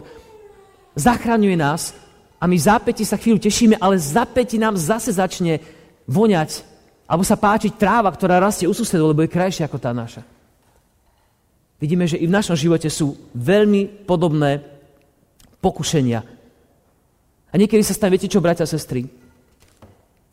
Zachraňuje 0.93 1.57
nás 1.57 1.97
a 2.37 2.45
my 2.45 2.53
zápäti 2.53 3.01
sa 3.01 3.17
chvíľu 3.17 3.41
tešíme, 3.41 3.81
ale 3.81 3.97
zápäti 3.97 4.61
nám 4.61 4.77
zase 4.77 5.09
začne 5.17 5.57
voňať 6.05 6.69
alebo 7.09 7.25
sa 7.25 7.33
páčiť 7.33 7.81
tráva, 7.81 8.13
ktorá 8.13 8.37
rastie 8.37 8.69
u 8.69 8.73
susedov, 8.77 9.17
lebo 9.17 9.25
je 9.25 9.33
krajšia 9.33 9.65
ako 9.65 9.81
tá 9.81 9.89
naša. 9.89 10.21
Vidíme, 11.81 12.05
že 12.05 12.21
i 12.21 12.29
v 12.29 12.35
našom 12.37 12.53
živote 12.53 12.93
sú 12.93 13.17
veľmi 13.33 14.05
podobné 14.05 14.61
pokušenia. 15.65 16.21
A 17.49 17.53
niekedy 17.57 17.81
sa 17.81 17.97
stane, 17.97 18.13
viete 18.13 18.29
čo, 18.29 18.37
bratia 18.37 18.63
a 18.63 18.69
sestry? 18.69 19.22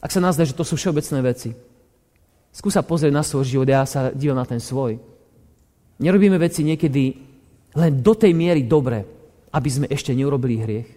Ak 0.00 0.10
sa 0.10 0.20
nás 0.20 0.36
že 0.40 0.56
to 0.56 0.64
sú 0.64 0.80
všeobecné 0.80 1.18
veci, 1.20 1.52
skúsa 2.50 2.80
pozrieť 2.80 3.12
na 3.12 3.24
svoj 3.24 3.44
život, 3.44 3.68
ja 3.68 3.84
sa 3.84 4.10
dívam 4.10 4.40
na 4.40 4.48
ten 4.48 4.58
svoj. 4.58 4.96
Nerobíme 6.00 6.40
veci 6.40 6.64
niekedy 6.64 7.02
len 7.76 7.92
do 8.00 8.16
tej 8.16 8.32
miery 8.32 8.64
dobre, 8.64 9.04
aby 9.52 9.68
sme 9.68 9.86
ešte 9.86 10.16
neurobili 10.16 10.56
hriech. 10.58 10.88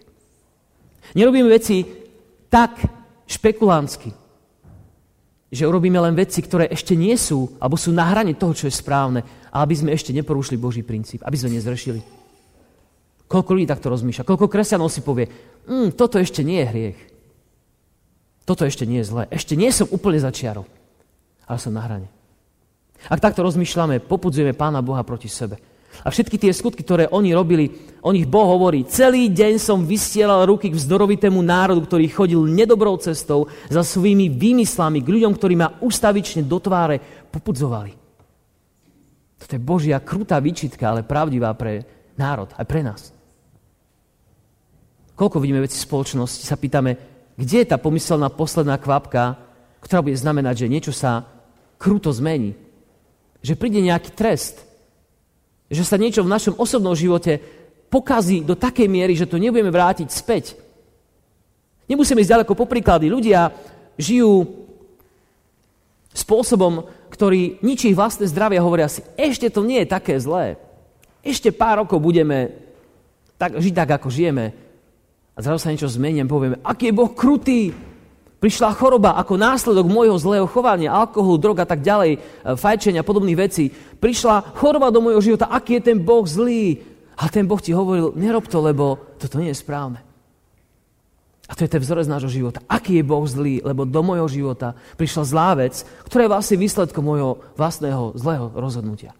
Nerobíme 1.12 1.52
veci 1.52 1.84
tak 2.48 2.80
špekulánsky, 3.28 4.10
že 5.52 5.68
urobíme 5.68 6.00
len 6.00 6.16
veci, 6.16 6.40
ktoré 6.40 6.72
ešte 6.72 6.96
nie 6.96 7.14
sú, 7.14 7.60
alebo 7.60 7.76
sú 7.76 7.92
na 7.92 8.08
hrane 8.08 8.34
toho, 8.34 8.56
čo 8.56 8.66
je 8.66 8.74
správne, 8.74 9.20
a 9.52 9.62
aby 9.62 9.74
sme 9.76 9.94
ešte 9.94 10.10
neporušili 10.16 10.58
Boží 10.58 10.82
princíp, 10.82 11.22
aby 11.22 11.36
sme 11.36 11.54
nezrešili. 11.54 12.00
Koľko 13.28 13.50
ľudí 13.54 13.66
takto 13.68 13.92
rozmýšľa? 13.92 14.26
Koľko 14.26 14.50
kresťanov 14.50 14.90
si 14.90 15.04
povie, 15.04 15.30
mm, 15.68 15.94
toto 15.94 16.18
ešte 16.18 16.42
nie 16.42 16.58
je 16.64 16.70
hriech. 16.70 16.98
Toto 18.44 18.68
ešte 18.68 18.84
nie 18.84 19.00
je 19.00 19.08
zlé. 19.08 19.24
Ešte 19.32 19.56
nie 19.56 19.72
som 19.72 19.88
úplne 19.88 20.20
začiarov, 20.20 20.68
ale 21.48 21.58
som 21.58 21.72
na 21.72 21.80
hrane. 21.80 22.08
Ak 23.08 23.20
takto 23.20 23.44
rozmýšľame, 23.44 24.04
popudzujeme 24.04 24.56
Pána 24.56 24.84
Boha 24.84 25.04
proti 25.04 25.28
sebe. 25.28 25.60
A 26.02 26.10
všetky 26.10 26.40
tie 26.40 26.50
skutky, 26.50 26.82
ktoré 26.82 27.06
oni 27.06 27.30
robili, 27.30 27.70
o 28.02 28.10
nich 28.10 28.26
Boh 28.26 28.50
hovorí, 28.50 28.82
celý 28.90 29.30
deň 29.30 29.62
som 29.62 29.86
vystielal 29.86 30.42
ruky 30.42 30.66
k 30.66 30.74
vzdorovitému 30.74 31.38
národu, 31.38 31.86
ktorý 31.86 32.10
chodil 32.10 32.42
nedobrou 32.50 32.98
cestou 32.98 33.46
za 33.70 33.86
svojimi 33.86 34.26
výmyslami 34.26 34.98
k 35.00 35.08
ľuďom, 35.08 35.32
ktorí 35.38 35.54
ma 35.54 35.78
ustavične 35.78 36.42
do 36.42 36.58
tváre 36.58 36.98
popudzovali. 37.30 37.94
Toto 39.38 39.52
je 39.54 39.62
Božia 39.62 40.02
krutá 40.02 40.42
výčitka, 40.42 40.90
ale 40.90 41.06
pravdivá 41.06 41.54
pre 41.54 41.86
národ, 42.18 42.50
aj 42.58 42.66
pre 42.66 42.80
nás. 42.82 43.14
Koľko 45.14 45.38
vidíme 45.38 45.62
veci 45.62 45.78
v 45.78 45.86
spoločnosti, 45.86 46.42
sa 46.42 46.58
pýtame, 46.58 47.13
kde 47.34 47.62
je 47.62 47.66
tá 47.66 47.76
pomyselná 47.78 48.30
posledná 48.30 48.78
kvapka, 48.78 49.38
ktorá 49.82 50.00
bude 50.00 50.16
znamenať, 50.16 50.64
že 50.64 50.72
niečo 50.72 50.92
sa 50.94 51.26
kruto 51.76 52.08
zmení. 52.14 52.56
Že 53.44 53.58
príde 53.60 53.80
nejaký 53.84 54.14
trest, 54.14 54.64
že 55.68 55.84
sa 55.84 56.00
niečo 56.00 56.24
v 56.24 56.32
našom 56.32 56.54
osobnom 56.56 56.96
živote 56.96 57.42
pokazí 57.92 58.40
do 58.40 58.56
takej 58.56 58.88
miery, 58.88 59.14
že 59.18 59.28
to 59.28 59.36
nebudeme 59.36 59.68
vrátiť 59.68 60.08
späť. 60.08 60.56
Nemusíme 61.84 62.24
ísť 62.24 62.32
ďaleko 62.40 62.52
po 62.56 62.64
príklady. 62.64 63.12
Ľudia 63.12 63.52
žijú 64.00 64.64
spôsobom, 66.14 66.88
ktorý 67.12 67.60
ničí 67.60 67.92
ich 67.92 67.98
vlastné 67.98 68.30
zdravie 68.30 68.56
a 68.56 68.64
hovoria 68.64 68.88
si, 68.88 69.04
ešte 69.18 69.50
to 69.50 69.66
nie 69.66 69.82
je 69.84 69.92
také 69.92 70.16
zlé. 70.16 70.56
Ešte 71.20 71.52
pár 71.52 71.84
rokov 71.84 72.00
budeme 72.00 72.54
tak, 73.36 73.58
žiť 73.58 73.74
tak, 73.74 73.90
ako 74.00 74.08
žijeme. 74.08 74.63
A 75.34 75.42
zrazu 75.42 75.66
sa 75.66 75.70
niečo 75.74 75.90
zmení 75.90 76.22
a 76.22 76.30
povieme, 76.30 76.62
aký 76.62 76.90
je 76.90 76.98
Boh 76.98 77.10
krutý, 77.10 77.74
prišla 78.38 78.76
choroba 78.78 79.18
ako 79.18 79.34
následok 79.34 79.86
môjho 79.90 80.14
zlého 80.20 80.46
chovania, 80.46 80.94
alkoholu, 80.94 81.42
drog 81.42 81.58
a 81.58 81.66
tak 81.66 81.82
ďalej, 81.82 82.10
e, 82.14 82.18
fajčenia 82.54 83.02
podobných 83.02 83.40
vecí. 83.40 83.72
Prišla 83.98 84.54
choroba 84.60 84.94
do 84.94 85.02
môjho 85.02 85.34
života, 85.34 85.50
aký 85.50 85.82
je 85.82 85.90
ten 85.90 85.98
Boh 85.98 86.22
zlý. 86.22 86.78
A 87.18 87.26
ten 87.32 87.48
Boh 87.50 87.58
ti 87.58 87.74
hovoril, 87.74 88.14
nerob 88.14 88.46
to, 88.46 88.62
lebo 88.62 89.16
toto 89.18 89.42
nie 89.42 89.50
je 89.50 89.58
správne. 89.58 90.02
A 91.44 91.52
to 91.52 91.66
je 91.66 91.72
ten 91.72 91.82
vzorec 91.82 92.08
nášho 92.08 92.32
života. 92.32 92.62
Aký 92.70 93.00
je 93.00 93.04
Boh 93.04 93.24
zlý, 93.26 93.60
lebo 93.60 93.84
do 93.84 94.00
môjho 94.00 94.28
života 94.30 94.72
prišla 94.96 95.22
zlá 95.28 95.50
vec, 95.58 95.82
ktorá 96.06 96.24
je 96.24 96.32
vlastne 96.32 96.56
výsledkom 96.62 97.04
môjho 97.04 97.42
vlastného 97.58 98.16
zlého 98.16 98.48
rozhodnutia. 98.54 99.12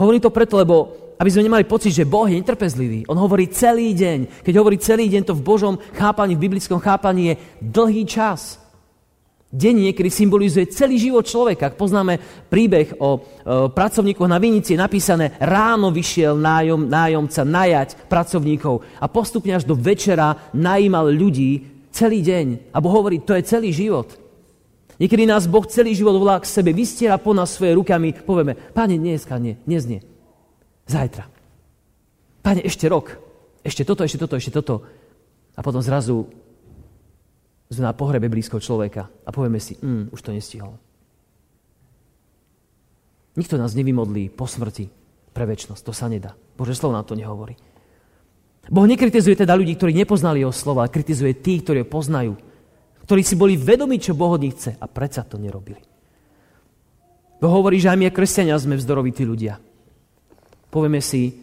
Hovorím 0.00 0.24
to 0.24 0.32
preto, 0.32 0.56
lebo 0.56 0.96
aby 1.20 1.28
sme 1.28 1.44
nemali 1.44 1.68
pocit, 1.68 1.92
že 1.92 2.08
Boh 2.08 2.24
je 2.24 2.40
netrpezlivý. 2.40 3.04
On 3.04 3.18
hovorí 3.20 3.52
celý 3.52 3.92
deň. 3.92 4.40
Keď 4.40 4.54
hovorí 4.56 4.80
celý 4.80 5.04
deň, 5.12 5.28
to 5.28 5.36
v 5.36 5.44
Božom 5.44 5.76
chápaní, 5.92 6.32
v 6.32 6.48
biblickom 6.48 6.80
chápaní 6.80 7.36
je 7.36 7.40
dlhý 7.60 8.08
čas. 8.08 8.56
Deň 9.52 9.92
niekedy 9.92 10.08
symbolizuje 10.08 10.72
celý 10.72 10.96
život 10.96 11.28
človeka. 11.28 11.68
Ak 11.68 11.76
poznáme 11.76 12.16
príbeh 12.48 12.96
o, 12.96 13.18
o 13.18 13.18
pracovníkoch 13.68 14.30
na 14.30 14.40
Vinici, 14.40 14.72
je 14.72 14.80
napísané, 14.80 15.36
ráno 15.42 15.92
vyšiel 15.92 16.40
nájom, 16.40 16.88
nájomca 16.88 17.42
najať 17.44 18.08
pracovníkov 18.08 18.80
a 18.96 19.04
postupne 19.10 19.52
až 19.52 19.68
do 19.68 19.76
večera 19.76 20.48
najímal 20.56 21.12
ľudí 21.12 21.68
celý 21.92 22.24
deň. 22.24 22.72
A 22.72 22.80
Boh 22.80 22.94
hovorí, 22.94 23.20
to 23.20 23.36
je 23.36 23.44
celý 23.44 23.74
život. 23.76 24.08
Niekedy 24.96 25.28
nás 25.28 25.50
Boh 25.50 25.66
celý 25.68 25.92
život 25.92 26.16
volá 26.16 26.40
k 26.40 26.48
sebe, 26.48 26.72
vystiera 26.72 27.20
po 27.20 27.36
nás 27.36 27.52
svoje 27.52 27.76
rukami, 27.76 28.14
povieme, 28.24 28.56
páne, 28.72 28.96
dneska 28.96 29.36
nie, 29.36 29.58
dnes 29.66 29.84
nie. 29.84 30.00
Zajtra. 30.90 31.24
Pane, 32.42 32.66
ešte 32.66 32.90
rok. 32.90 33.14
Ešte 33.62 33.86
toto, 33.86 34.02
ešte 34.02 34.18
toto, 34.18 34.34
ešte 34.34 34.50
toto. 34.50 34.82
A 35.54 35.62
potom 35.62 35.78
zrazu 35.78 36.26
sme 37.70 37.86
na 37.86 37.94
pohrebe 37.94 38.26
blízkoho 38.26 38.58
človeka 38.58 39.06
a 39.22 39.30
povieme 39.30 39.62
si, 39.62 39.78
mm, 39.78 40.10
už 40.10 40.18
to 40.18 40.34
nestihol. 40.34 40.74
Nikto 43.38 43.54
nás 43.54 43.78
nevymodlí 43.78 44.34
po 44.34 44.50
smrti 44.50 44.90
pre 45.30 45.46
väčnosť. 45.46 45.82
To 45.86 45.94
sa 45.94 46.10
nedá. 46.10 46.34
Bože 46.58 46.74
slovo 46.74 46.98
nám 46.98 47.06
to 47.06 47.14
nehovorí. 47.14 47.54
Boh 48.66 48.86
nekritizuje 48.90 49.38
teda 49.38 49.54
ľudí, 49.54 49.78
ktorí 49.78 49.94
nepoznali 49.94 50.42
jeho 50.42 50.50
slova, 50.50 50.82
ale 50.82 50.94
kritizuje 50.94 51.38
tých, 51.38 51.62
ktorí 51.62 51.86
ho 51.86 51.88
poznajú. 51.88 52.34
Ktorí 53.06 53.22
si 53.22 53.38
boli 53.38 53.54
vedomi, 53.54 54.02
čo 54.02 54.18
Boh 54.18 54.34
od 54.34 54.42
nich 54.42 54.58
chce 54.58 54.74
a 54.74 54.86
predsa 54.90 55.22
to 55.22 55.38
nerobili. 55.38 55.78
Boh 57.38 57.52
hovorí, 57.54 57.78
že 57.78 57.94
aj 57.94 57.98
my, 57.98 58.10
kresťania, 58.10 58.58
sme 58.58 58.74
vzdorovití 58.74 59.22
ľudia 59.22 59.69
povieme 60.70 61.02
si, 61.02 61.34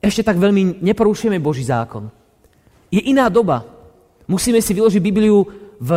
ešte 0.00 0.24
tak 0.24 0.40
veľmi 0.40 0.80
neporušujeme 0.80 1.36
Boží 1.42 1.66
zákon. 1.66 2.08
Je 2.88 3.02
iná 3.04 3.28
doba. 3.28 3.66
Musíme 4.24 4.62
si 4.64 4.72
vyložiť 4.72 5.02
Bibliu 5.02 5.44
v 5.76 5.90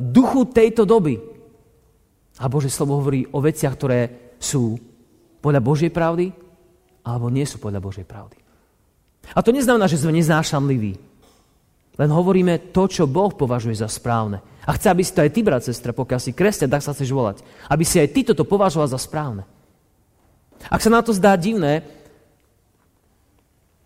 duchu 0.00 0.50
tejto 0.50 0.82
doby. 0.82 1.20
A 2.42 2.50
Bože 2.50 2.72
slovo 2.72 2.98
hovorí 2.98 3.22
o 3.30 3.38
veciach, 3.38 3.74
ktoré 3.78 4.00
sú 4.42 4.74
podľa 5.38 5.62
Božej 5.62 5.90
pravdy, 5.94 6.34
alebo 7.06 7.30
nie 7.30 7.46
sú 7.46 7.62
podľa 7.62 7.78
Božej 7.78 8.08
pravdy. 8.08 8.36
A 9.32 9.40
to 9.40 9.54
neznamená, 9.54 9.86
že 9.86 10.00
sme 10.00 10.16
neznášanliví. 10.18 10.92
Len 11.94 12.10
hovoríme 12.10 12.74
to, 12.74 12.90
čo 12.90 13.06
Boh 13.06 13.30
považuje 13.30 13.78
za 13.78 13.86
správne. 13.86 14.42
A 14.66 14.74
chce, 14.74 14.90
aby 14.90 15.02
si 15.06 15.14
to 15.14 15.22
aj 15.22 15.30
ty, 15.30 15.40
brat, 15.46 15.62
sestra, 15.62 15.94
pokiaľ 15.94 16.18
si 16.18 16.34
kresťan, 16.34 16.72
tak 16.72 16.82
sa 16.82 16.90
chceš 16.90 17.14
volať. 17.14 17.44
Aby 17.70 17.84
si 17.86 18.02
aj 18.02 18.08
ty 18.10 18.20
toto 18.26 18.42
považoval 18.42 18.90
za 18.90 18.98
správne. 18.98 19.46
Ak 20.66 20.82
sa 20.82 20.90
na 20.90 21.04
to 21.04 21.14
zdá 21.14 21.36
divné, 21.38 21.86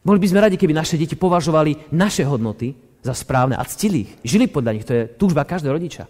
boli 0.08 0.24
by 0.24 0.28
sme 0.32 0.40
radi, 0.40 0.56
keby 0.56 0.72
naše 0.72 0.96
deti 0.96 1.20
považovali 1.20 1.92
naše 1.92 2.24
hodnoty 2.24 2.72
za 3.04 3.12
správne 3.12 3.60
a 3.60 3.64
ctili 3.68 4.08
ich. 4.08 4.10
Žili 4.24 4.48
podľa 4.48 4.72
nich, 4.72 4.88
to 4.88 4.96
je 4.96 5.04
túžba 5.20 5.44
každého 5.44 5.76
rodiča. 5.76 6.08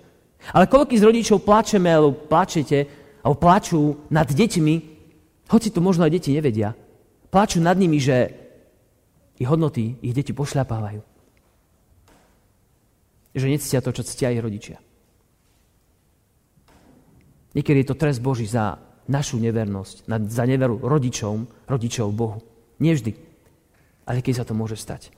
Ale 0.55 0.71
koľko 0.71 0.95
z 0.95 1.02
rodičov 1.02 1.43
plačeme 1.43 1.90
alebo 1.90 2.14
plačete 2.14 2.87
alebo 3.26 3.43
plačú 3.43 4.07
nad 4.14 4.31
deťmi, 4.31 4.75
hoci 5.50 5.75
to 5.75 5.83
možno 5.83 6.07
aj 6.07 6.14
deti 6.14 6.31
nevedia, 6.31 6.78
plačú 7.26 7.59
nad 7.59 7.75
nimi, 7.75 7.99
že 7.99 8.31
ich 9.35 9.50
hodnoty 9.50 9.99
ich 9.99 10.14
deti 10.14 10.31
pošľapávajú. 10.31 11.02
Že 13.35 13.50
nectia 13.50 13.83
to, 13.83 13.90
čo 13.90 14.07
ctia 14.07 14.31
ich 14.31 14.38
rodičia. 14.38 14.78
Niekedy 17.59 17.83
je 17.83 17.88
to 17.90 17.99
trest 17.99 18.23
Boží 18.23 18.47
za 18.47 18.78
našu 19.11 19.43
nevernosť, 19.43 20.07
za 20.07 20.45
neveru 20.47 20.78
rodičom, 20.78 21.67
rodičov 21.67 22.14
Bohu. 22.14 22.38
Nie 22.78 22.95
vždy 22.95 23.27
ale 24.08 24.24
keď 24.24 24.40
sa 24.40 24.44
to 24.48 24.56
môže 24.56 24.80
stať. 24.80 25.12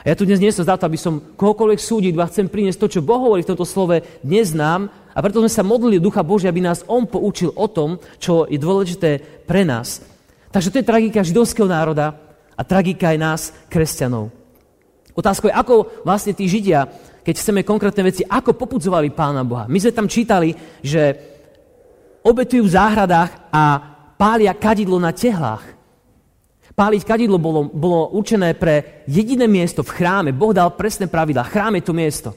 A 0.00 0.08
ja 0.08 0.16
tu 0.16 0.24
dnes 0.24 0.40
nie 0.40 0.48
som 0.48 0.64
za 0.64 0.80
to, 0.80 0.88
aby 0.88 0.96
som 0.96 1.20
kohokoľvek 1.36 1.76
súdil, 1.76 2.16
iba 2.16 2.24
chcem 2.24 2.48
priniesť 2.48 2.80
to, 2.80 2.88
čo 2.88 3.04
Boh 3.04 3.20
hovorí 3.20 3.44
v 3.44 3.52
tomto 3.52 3.68
slove, 3.68 4.00
dnes 4.24 4.56
nám, 4.56 4.88
a 5.12 5.18
preto 5.20 5.44
sme 5.44 5.52
sa 5.52 5.60
modlili 5.60 6.00
Ducha 6.00 6.24
Božia, 6.24 6.48
aby 6.48 6.64
nás 6.64 6.80
On 6.88 7.04
poučil 7.04 7.52
o 7.52 7.68
tom, 7.68 8.00
čo 8.16 8.48
je 8.48 8.56
dôležité 8.56 9.20
pre 9.44 9.60
nás. 9.68 10.00
Takže 10.48 10.72
to 10.72 10.78
je 10.80 10.88
tragika 10.88 11.20
židovského 11.20 11.68
národa 11.68 12.16
a 12.56 12.62
tragika 12.64 13.12
aj 13.12 13.18
nás, 13.20 13.40
kresťanov. 13.68 14.32
Otázka 15.12 15.52
je, 15.52 15.58
ako 15.58 15.74
vlastne 16.06 16.32
tí 16.32 16.48
Židia, 16.48 16.88
keď 17.20 17.34
chceme 17.36 17.60
konkrétne 17.60 18.08
veci, 18.08 18.24
ako 18.24 18.56
popudzovali 18.56 19.12
Pána 19.12 19.44
Boha. 19.44 19.68
My 19.68 19.76
sme 19.76 19.92
tam 19.92 20.08
čítali, 20.08 20.56
že 20.80 21.12
obetujú 22.24 22.64
v 22.64 22.74
záhradách 22.74 23.52
a 23.52 23.62
pália 24.16 24.56
kadidlo 24.56 24.96
na 24.96 25.12
tehlách. 25.12 25.79
Páliť 26.80 27.04
kadidlo 27.04 27.36
bolo, 27.36 27.68
bolo 27.68 28.08
určené 28.16 28.56
pre 28.56 29.04
jediné 29.04 29.44
miesto 29.44 29.84
v 29.84 30.00
chráme. 30.00 30.32
Boh 30.32 30.56
dal 30.56 30.72
presné 30.72 31.12
pravidla. 31.12 31.44
Chrám 31.44 31.76
je 31.76 31.84
to 31.84 31.92
miesto, 31.92 32.32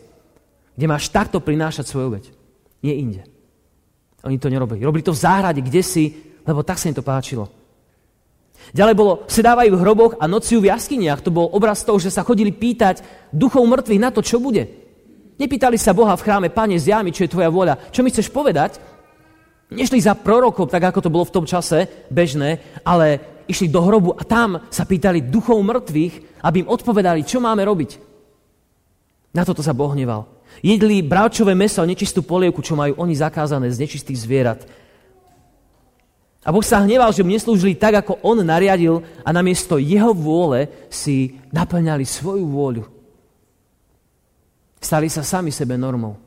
kde 0.75 0.83
máš 0.83 1.07
takto 1.07 1.39
prinášať 1.39 1.87
svoju 1.87 2.11
obeď. 2.11 2.27
Nie 2.83 2.99
inde. 2.99 3.23
Oni 4.27 4.35
to 4.35 4.51
nerobili. 4.51 4.83
Robili 4.83 4.99
to 4.99 5.15
v 5.15 5.23
záhrade, 5.23 5.63
kde 5.63 5.79
si, 5.79 6.11
lebo 6.43 6.59
tak 6.59 6.75
sa 6.75 6.91
im 6.91 6.95
to 6.99 6.99
páčilo. 6.99 7.47
Ďalej 8.75 8.95
bolo, 8.99 9.23
sedávajú 9.31 9.79
v 9.79 9.79
hroboch 9.79 10.13
a 10.19 10.27
nociu 10.27 10.59
v 10.59 10.75
jaskyniach. 10.75 11.23
To 11.23 11.31
bol 11.31 11.47
obraz 11.47 11.87
toho, 11.87 11.95
že 11.95 12.11
sa 12.11 12.27
chodili 12.27 12.51
pýtať 12.51 12.99
duchov 13.31 13.63
mŕtvych 13.63 14.03
na 14.03 14.11
to, 14.11 14.19
čo 14.19 14.43
bude. 14.43 14.67
Nepýtali 15.39 15.79
sa 15.79 15.95
Boha 15.95 16.19
v 16.19 16.23
chráme, 16.23 16.51
Pane, 16.51 16.75
zjami, 16.75 17.15
čo 17.15 17.23
je 17.23 17.31
tvoja 17.31 17.47
vôľa. 17.47 17.79
Čo 17.95 18.03
mi 18.03 18.11
chceš 18.11 18.27
povedať? 18.27 18.75
Nešli 19.73 19.99
za 20.01 20.13
prorokom, 20.13 20.69
tak 20.69 20.93
ako 20.93 20.99
to 21.01 21.13
bolo 21.13 21.25
v 21.25 21.35
tom 21.35 21.45
čase 21.49 22.07
bežné, 22.13 22.61
ale 22.85 23.19
išli 23.49 23.67
do 23.67 23.81
hrobu 23.81 24.13
a 24.15 24.23
tam 24.23 24.61
sa 24.69 24.85
pýtali 24.87 25.25
duchov 25.25 25.59
mŕtvych, 25.59 26.45
aby 26.45 26.63
im 26.63 26.71
odpovedali, 26.71 27.25
čo 27.25 27.43
máme 27.43 27.65
robiť. 27.65 27.91
Na 29.33 29.41
toto 29.41 29.65
sa 29.65 29.73
Boh 29.73 29.89
hneval. 29.91 30.29
Jedli 30.61 31.01
bravčové 31.01 31.57
meso 31.57 31.81
a 31.81 31.89
nečistú 31.89 32.21
polievku, 32.21 32.61
čo 32.61 32.77
majú 32.77 32.93
oni 33.01 33.17
zakázané 33.17 33.73
z 33.73 33.81
nečistých 33.81 34.21
zvierat. 34.21 34.61
A 36.43 36.51
Boh 36.51 36.61
sa 36.61 36.83
hneval, 36.83 37.09
že 37.15 37.23
mu 37.23 37.33
neslúžili 37.33 37.73
tak, 37.73 38.03
ako 38.03 38.19
on 38.21 38.43
nariadil 38.43 39.01
a 39.23 39.29
namiesto 39.33 39.79
jeho 39.79 40.11
vôle 40.11 40.69
si 40.91 41.39
naplňali 41.49 42.03
svoju 42.03 42.45
vôľu. 42.45 42.83
Stali 44.83 45.07
sa 45.07 45.23
sami 45.23 45.49
sebe 45.49 45.79
normou. 45.79 46.19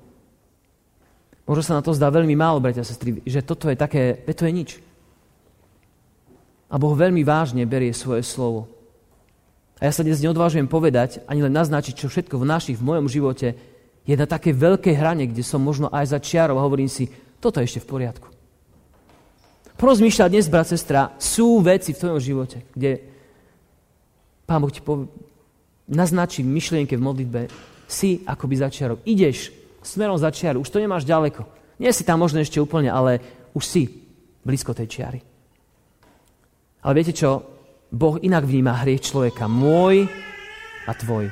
Možno 1.47 1.63
sa 1.63 1.79
na 1.79 1.83
to 1.83 1.95
zdá 1.95 2.11
veľmi 2.11 2.35
málo, 2.35 2.59
bratia 2.59 2.83
a 2.83 2.87
sestry, 2.87 3.23
že 3.23 3.47
toto 3.47 3.71
je 3.71 3.79
také, 3.79 4.19
to 4.27 4.45
je 4.45 4.53
nič. 4.53 4.71
A 6.67 6.75
Boh 6.75 6.99
veľmi 6.99 7.23
vážne 7.23 7.63
berie 7.63 7.95
svoje 7.95 8.27
slovo. 8.27 8.67
A 9.79 9.87
ja 9.87 9.93
sa 9.95 10.03
dnes 10.03 10.19
neodvážujem 10.19 10.67
povedať, 10.67 11.23
ani 11.31 11.47
len 11.47 11.55
naznačiť, 11.55 11.95
čo 11.95 12.11
všetko 12.11 12.43
v 12.43 12.49
našich, 12.51 12.83
v 12.83 12.87
mojom 12.91 13.07
živote 13.07 13.55
je 14.03 14.15
na 14.19 14.27
také 14.27 14.51
veľké 14.51 14.91
hrane, 14.99 15.31
kde 15.31 15.47
som 15.47 15.63
možno 15.63 15.87
aj 15.95 16.11
za 16.11 16.19
čiarou 16.19 16.59
a 16.59 16.67
hovorím 16.67 16.91
si, 16.91 17.07
toto 17.39 17.63
je 17.63 17.71
ešte 17.71 17.83
v 17.87 17.91
poriadku. 17.95 18.27
Porozmýšľať 19.77 20.29
dnes, 20.33 20.51
brat, 20.51 20.67
sestra, 20.67 21.15
sú 21.21 21.63
veci 21.63 21.93
v 21.93 22.01
tvojom 22.01 22.19
živote, 22.19 22.65
kde 22.75 23.07
Pán 24.49 24.63
Boh 24.63 24.73
ti 24.73 24.81
povie, 24.81 25.11
naznačí 25.91 26.43
myšlienke 26.43 26.97
v 26.97 27.07
modlitbe, 27.07 27.41
si 27.87 28.23
akoby 28.27 28.55
za 28.59 28.69
čiarou. 28.71 28.99
Ideš 29.07 29.53
smerom 29.87 30.19
za 30.19 30.29
čiaru, 30.35 30.61
už 30.61 30.71
to 30.71 30.83
nemáš 30.83 31.07
ďaleko. 31.07 31.47
Nie 31.79 31.95
si 31.95 32.03
tam 32.03 32.21
možno 32.21 32.43
ešte 32.43 32.59
úplne, 32.59 32.91
ale 32.91 33.23
už 33.55 33.65
si 33.65 33.83
blízko 34.43 34.75
tej 34.75 34.89
čiary. 34.91 35.21
Ale 36.83 36.93
viete 36.95 37.15
čo? 37.15 37.43
Boh 37.91 38.19
inak 38.21 38.47
vníma 38.47 38.83
hriech 38.83 39.07
človeka. 39.11 39.47
Môj 39.47 40.07
a 40.87 40.93
tvoj. 40.95 41.31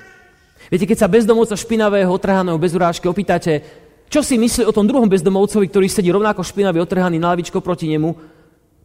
Viete, 0.72 0.88
keď 0.88 0.98
sa 1.04 1.12
bezdomovca 1.12 1.54
špinavého, 1.54 2.08
otrhaného, 2.08 2.56
bez 2.56 2.72
urážky 2.72 3.06
opýtate, 3.06 3.60
čo 4.08 4.24
si 4.24 4.38
myslí 4.38 4.64
o 4.64 4.72
tom 4.74 4.88
druhom 4.88 5.10
bezdomovcovi, 5.10 5.68
ktorý 5.68 5.86
sedí 5.90 6.08
rovnako 6.08 6.46
špinavý, 6.46 6.80
otrhaný 6.80 7.20
na 7.20 7.34
lavičko 7.34 7.60
proti 7.60 7.90
nemu, 7.90 8.14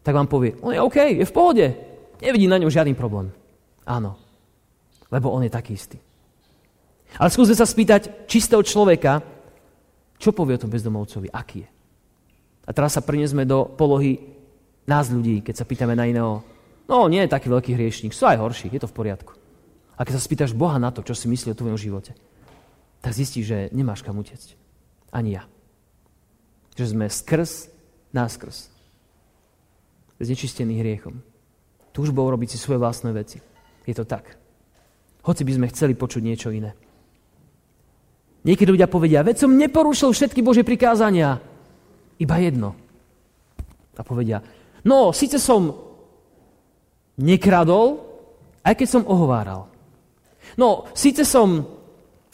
tak 0.00 0.16
vám 0.16 0.28
povie, 0.28 0.56
on 0.64 0.72
je 0.72 0.80
OK, 0.80 0.96
je 0.96 1.24
v 1.24 1.34
pohode. 1.34 1.66
Nevidí 2.20 2.48
na 2.48 2.60
ňom 2.60 2.72
žiadny 2.72 2.92
problém. 2.96 3.32
Áno, 3.84 4.16
lebo 5.08 5.32
on 5.32 5.44
je 5.44 5.52
taký 5.52 5.76
istý. 5.76 5.98
Ale 7.16 7.32
skúsme 7.32 7.56
sa 7.56 7.66
spýtať 7.66 8.28
čistého 8.30 8.62
človeka, 8.62 9.24
čo 10.20 10.36
povie 10.36 10.60
o 10.60 10.62
tom 10.62 10.68
bezdomovcovi, 10.68 11.32
aký 11.32 11.64
je. 11.64 11.68
A 12.68 12.70
teraz 12.76 12.94
sa 12.94 13.02
priniesme 13.02 13.48
do 13.48 13.64
polohy 13.64 14.20
nás 14.84 15.08
ľudí, 15.08 15.40
keď 15.40 15.64
sa 15.64 15.66
pýtame 15.66 15.96
na 15.96 16.04
iného, 16.04 16.44
no 16.84 17.08
nie 17.08 17.24
je 17.24 17.32
taký 17.32 17.48
veľký 17.48 17.72
hriešník, 17.72 18.12
sú 18.12 18.28
aj 18.28 18.38
horší, 18.38 18.68
je 18.68 18.84
to 18.84 18.90
v 18.90 18.96
poriadku. 19.00 19.32
A 19.96 20.04
keď 20.04 20.20
sa 20.20 20.22
spýtaš 20.22 20.52
Boha 20.52 20.76
na 20.76 20.92
to, 20.92 21.00
čo 21.00 21.16
si 21.16 21.26
myslí 21.26 21.52
o 21.52 21.58
tvojom 21.58 21.80
živote, 21.80 22.12
tak 23.00 23.16
zistíš, 23.16 23.44
že 23.48 23.58
nemáš 23.72 24.04
kam 24.04 24.20
utiecť. 24.20 24.56
Ani 25.08 25.40
ja. 25.40 25.48
Že 26.76 26.96
sme 26.96 27.06
skrz, 27.08 27.72
náskrz. 28.12 28.68
Znečistení 30.20 30.76
hriechom. 30.80 31.24
Túžbou 31.96 32.28
robiť 32.28 32.54
si 32.54 32.58
svoje 32.60 32.78
vlastné 32.78 33.10
veci. 33.16 33.40
Je 33.88 33.96
to 33.96 34.04
tak. 34.04 34.36
Hoci 35.24 35.42
by 35.44 35.52
sme 35.56 35.70
chceli 35.72 35.92
počuť 35.96 36.22
niečo 36.22 36.52
iné. 36.52 36.76
Niekedy 38.40 38.72
ľudia 38.72 38.88
povedia, 38.88 39.20
veď 39.20 39.44
som 39.44 39.52
neporušil 39.52 40.16
všetky 40.16 40.40
Božie 40.40 40.64
prikázania. 40.64 41.36
Iba 42.16 42.36
jedno. 42.40 42.72
A 44.00 44.00
povedia, 44.00 44.40
no, 44.80 45.12
síce 45.12 45.36
som 45.36 45.76
nekradol, 47.20 48.00
aj 48.64 48.74
keď 48.80 48.88
som 48.88 49.02
ohováral. 49.04 49.68
No, 50.56 50.88
síce 50.96 51.28
som 51.28 51.68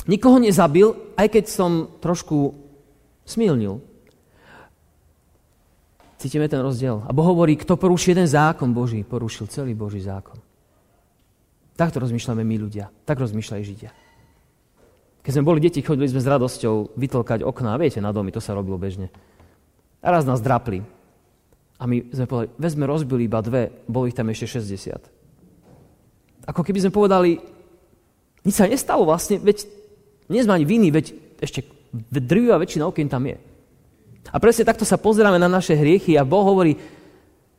nikoho 0.07 0.39
nezabil, 0.39 0.95
aj 1.19 1.27
keď 1.27 1.45
som 1.51 1.71
trošku 1.99 2.55
smilnil. 3.27 3.83
Cítime 6.23 6.47
ten 6.47 6.63
rozdiel. 6.63 7.03
A 7.03 7.11
Boh 7.11 7.27
hovorí, 7.27 7.59
kto 7.59 7.75
poruší 7.75 8.15
jeden 8.15 8.31
zákon 8.31 8.71
Boží, 8.71 9.03
porušil 9.03 9.51
celý 9.51 9.75
Boží 9.75 10.01
zákon. 10.01 10.39
Takto 11.77 12.01
rozmýšľame 12.01 12.41
my 12.41 12.57
ľudia. 12.57 12.89
Tak 13.05 13.21
rozmýšľajú 13.21 13.63
Židia. 13.67 13.91
Keď 15.26 15.35
sme 15.35 15.42
boli 15.42 15.59
deti, 15.59 15.83
chodili 15.83 16.06
sme 16.06 16.23
s 16.23 16.30
radosťou 16.30 16.95
vytlkať 16.95 17.42
okná. 17.42 17.75
Viete, 17.83 17.99
na 17.99 18.14
domy, 18.14 18.30
to 18.30 18.38
sa 18.38 18.54
robilo 18.54 18.78
bežne. 18.78 19.11
A 19.99 20.14
raz 20.14 20.23
nás 20.23 20.38
drapli. 20.38 20.87
A 21.83 21.90
my 21.90 22.14
sme 22.14 22.30
povedali, 22.30 22.54
veď 22.54 22.71
sme 22.71 22.87
rozbili 22.87 23.26
iba 23.26 23.42
dve, 23.42 23.75
bolo 23.90 24.06
ich 24.06 24.14
tam 24.14 24.30
ešte 24.30 24.62
60. 24.62 26.47
Ako 26.47 26.62
keby 26.62 26.78
sme 26.78 26.95
povedali, 26.95 27.43
nič 28.47 28.54
sa 28.54 28.71
nestalo 28.71 29.02
vlastne, 29.02 29.43
veď 29.43 29.67
nie 30.30 30.47
sme 30.47 30.62
ani 30.62 30.67
viny, 30.71 30.95
veď 30.95 31.19
ešte 31.43 31.67
drvivá 31.91 32.62
väčšina 32.62 32.86
okien 32.86 33.10
tam 33.10 33.26
je. 33.26 33.34
A 34.30 34.39
presne 34.39 34.62
takto 34.62 34.86
sa 34.86 34.95
pozeráme 34.95 35.43
na 35.43 35.50
naše 35.50 35.75
hriechy 35.75 36.15
a 36.15 36.23
Boh 36.23 36.47
hovorí, 36.47 36.78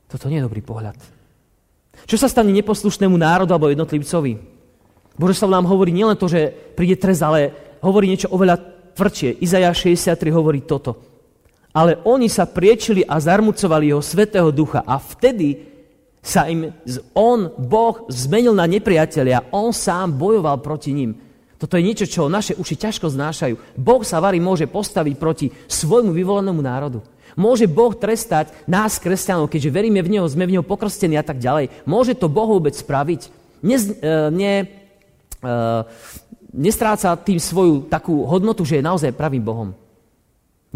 toto 0.07 0.31
nie 0.31 0.39
je 0.39 0.47
dobrý 0.47 0.63
pohľad. 0.63 0.95
Čo 2.07 2.15
sa 2.15 2.31
stane 2.31 2.55
neposlušnému 2.55 3.19
národu 3.19 3.51
alebo 3.51 3.67
jednotlivcovi? 3.67 4.56
Bože 5.17 5.41
sa 5.41 5.49
nám 5.49 5.65
hovorí 5.65 5.89
nielen 5.89 6.15
to, 6.15 6.29
že 6.29 6.53
príde 6.77 6.95
trest, 7.01 7.25
ale 7.25 7.49
hovorí 7.81 8.05
niečo 8.05 8.29
oveľa 8.29 8.61
tvrdšie. 8.93 9.41
Izaja 9.41 9.73
63 9.73 10.13
hovorí 10.29 10.61
toto. 10.61 10.97
Ale 11.73 12.01
oni 12.05 12.29
sa 12.29 12.49
priečili 12.49 13.05
a 13.05 13.21
zarmucovali 13.21 13.93
jeho 13.93 14.01
svetého 14.01 14.49
ducha 14.49 14.81
a 14.85 14.97
vtedy 14.97 15.77
sa 16.21 16.49
im 16.49 16.73
on, 17.13 17.53
Boh, 17.55 18.09
zmenil 18.09 18.51
na 18.53 18.65
nepriateľia. 18.65 19.53
On 19.53 19.69
sám 19.69 20.17
bojoval 20.17 20.61
proti 20.61 20.91
ním. 20.93 21.15
Toto 21.57 21.73
je 21.73 21.85
niečo, 21.85 22.05
čo 22.05 22.29
naše 22.29 22.53
uši 22.53 22.75
ťažko 22.77 23.09
znášajú. 23.09 23.55
Boh 23.77 24.01
sa 24.05 24.21
varí 24.21 24.37
môže 24.37 24.69
postaviť 24.69 25.15
proti 25.17 25.47
svojmu 25.49 26.13
vyvolenému 26.13 26.61
národu. 26.61 27.01
Môže 27.37 27.69
Boh 27.69 27.93
trestať 27.93 28.49
nás, 28.65 28.97
kresťanov, 28.97 29.49
keďže 29.49 29.73
veríme 29.73 30.01
v 30.01 30.17
Neho, 30.17 30.25
sme 30.25 30.49
v 30.49 30.57
Neho 30.57 30.65
pokrstení 30.65 31.17
a 31.17 31.25
tak 31.25 31.37
ďalej. 31.37 31.69
Môže 31.85 32.17
to 32.17 32.29
Boh 32.29 32.49
vôbec 32.49 32.73
spraviť? 32.73 33.29
Ne, 33.61 33.77
ne, 34.33 34.53
uh, 34.61 34.76
nestráca 36.51 37.15
tým 37.15 37.39
svoju 37.39 37.87
takú 37.87 38.25
hodnotu, 38.25 38.65
že 38.65 38.79
je 38.79 38.87
naozaj 38.87 39.15
pravým 39.15 39.43
Bohom. 39.43 39.69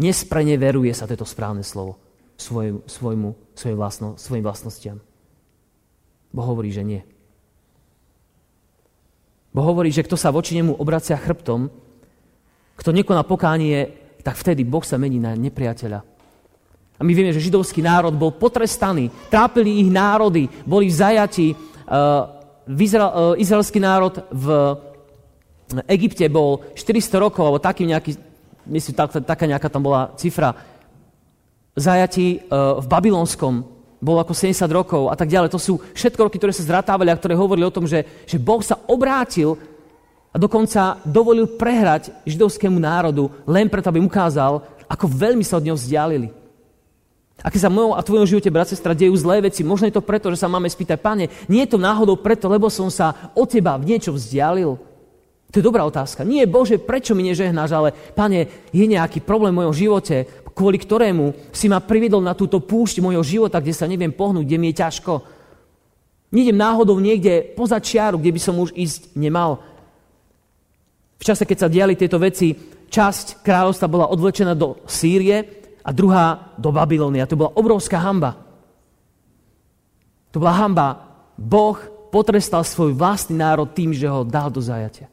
Nespreneveruje 0.00 0.92
sa 0.96 1.06
toto 1.06 1.28
správne 1.28 1.60
slovo 1.62 2.02
svoj, 2.42 2.82
svojmu, 2.90 3.30
svojim, 3.54 3.78
vlastno, 3.78 4.08
svojim 4.18 4.42
vlastnostiam. 4.42 4.98
Boh 6.32 6.46
hovorí, 6.46 6.74
že 6.74 6.82
nie. 6.82 7.00
Boh 9.52 9.62
hovorí, 9.68 9.92
že 9.92 10.02
kto 10.02 10.16
sa 10.16 10.32
voči 10.32 10.56
nemu 10.56 10.74
obracia 10.80 11.14
chrbtom, 11.14 11.68
kto 12.74 12.90
nekoná 12.90 13.22
pokánie, 13.22 13.94
tak 14.24 14.40
vtedy 14.40 14.64
Boh 14.64 14.82
sa 14.82 14.96
mení 14.96 15.20
na 15.20 15.36
nepriateľa. 15.36 16.00
A 16.98 17.00
my 17.04 17.12
vieme, 17.12 17.34
že 17.34 17.42
židovský 17.42 17.84
národ 17.84 18.14
bol 18.14 18.32
potrestaný, 18.32 19.12
trápili 19.28 19.82
ich 19.84 19.90
národy, 19.90 20.48
boli 20.64 20.88
v 20.88 20.98
zajati. 20.98 21.46
Uh, 21.52 22.41
Izrael, 22.68 23.34
izraelský 23.42 23.82
národ 23.82 24.22
v 24.30 24.46
Egypte 25.88 26.28
bol 26.28 26.62
400 26.76 27.16
rokov, 27.16 27.42
alebo 27.48 27.58
taký 27.62 27.88
nejaký, 27.88 28.18
myslím, 28.68 28.94
tak, 28.94 29.24
taká 29.24 29.44
nejaká 29.48 29.68
tam 29.72 29.82
bola 29.82 30.12
cifra, 30.20 30.52
zajati 31.72 32.44
uh, 32.44 32.78
v 32.84 32.86
babylonskom 32.86 33.54
bol 34.02 34.18
ako 34.18 34.34
70 34.34 34.66
rokov 34.74 35.02
a 35.08 35.16
tak 35.16 35.30
ďalej. 35.30 35.54
To 35.54 35.62
sú 35.62 35.74
všetko 35.94 36.28
roky, 36.28 36.36
ktoré 36.36 36.50
sa 36.50 36.66
zratávali 36.66 37.08
a 37.08 37.16
ktoré 37.16 37.38
hovorili 37.38 37.64
o 37.64 37.72
tom, 37.74 37.86
že, 37.86 38.02
že 38.26 38.36
Boh 38.36 38.58
sa 38.60 38.76
obrátil 38.90 39.54
a 40.34 40.36
dokonca 40.36 40.98
dovolil 41.06 41.46
prehrať 41.54 42.10
židovskému 42.26 42.82
národu 42.82 43.30
len 43.46 43.70
preto, 43.70 43.88
aby 43.94 44.02
ukázal, 44.02 44.64
ako 44.90 45.06
veľmi 45.06 45.46
sa 45.46 45.62
od 45.62 45.64
neho 45.64 45.78
vzdialili. 45.78 46.41
A 47.42 47.50
keď 47.50 47.60
sa 47.66 47.70
v 47.74 47.90
a 47.90 48.06
tvojom 48.06 48.26
živote, 48.26 48.54
brat, 48.54 48.70
sestra, 48.70 48.94
dejú 48.94 49.18
zlé 49.18 49.42
veci, 49.42 49.66
možno 49.66 49.90
je 49.90 49.98
to 49.98 50.06
preto, 50.06 50.30
že 50.30 50.38
sa 50.38 50.46
máme 50.46 50.70
spýtať, 50.70 50.98
pane, 51.02 51.26
nie 51.50 51.66
je 51.66 51.74
to 51.74 51.78
náhodou 51.82 52.14
preto, 52.14 52.46
lebo 52.46 52.70
som 52.70 52.86
sa 52.86 53.34
od 53.34 53.50
teba 53.50 53.74
v 53.74 53.94
niečo 53.94 54.14
vzdialil? 54.14 54.78
To 55.52 55.60
je 55.60 55.68
dobrá 55.68 55.84
otázka. 55.84 56.24
Nie, 56.24 56.48
Bože, 56.48 56.80
prečo 56.80 57.12
mi 57.12 57.28
nežehnáš, 57.28 57.70
ale 57.76 57.92
pane, 58.16 58.48
je 58.72 58.86
nejaký 58.88 59.20
problém 59.20 59.52
v 59.52 59.60
mojom 59.66 59.74
živote, 59.74 60.16
kvôli 60.54 60.80
ktorému 60.80 61.52
si 61.52 61.68
ma 61.68 61.82
priviedol 61.82 62.24
na 62.24 62.32
túto 62.32 62.62
púšť 62.62 63.04
mojho 63.04 63.20
života, 63.20 63.60
kde 63.60 63.76
sa 63.76 63.90
neviem 63.90 64.14
pohnúť, 64.14 64.48
kde 64.48 64.60
mi 64.60 64.72
je 64.72 64.80
ťažko. 64.80 65.12
Nejdem 66.32 66.56
náhodou 66.56 66.96
niekde 66.96 67.52
poza 67.52 67.76
čiaru, 67.76 68.16
kde 68.16 68.32
by 68.32 68.40
som 68.40 68.56
už 68.56 68.72
ísť 68.72 69.12
nemal. 69.12 69.60
V 71.20 71.24
čase, 71.28 71.44
keď 71.44 71.58
sa 71.60 71.68
diali 71.68 72.00
tieto 72.00 72.16
veci, 72.16 72.56
časť 72.88 73.44
kráľovstva 73.44 73.86
bola 73.92 74.08
odvlečená 74.08 74.56
do 74.56 74.80
Sýrie, 74.88 75.61
a 75.82 75.90
druhá 75.90 76.54
do 76.58 76.70
Babylóny. 76.70 77.18
A 77.18 77.26
to 77.26 77.34
bola 77.34 77.54
obrovská 77.58 77.98
hamba. 77.98 78.38
To 80.30 80.38
bola 80.38 80.54
hamba. 80.54 80.88
Boh 81.34 81.76
potrestal 82.14 82.62
svoj 82.62 82.94
vlastný 82.94 83.36
národ 83.36 83.66
tým, 83.74 83.90
že 83.90 84.06
ho 84.06 84.22
dal 84.22 84.48
do 84.48 84.62
zajatia. 84.62 85.10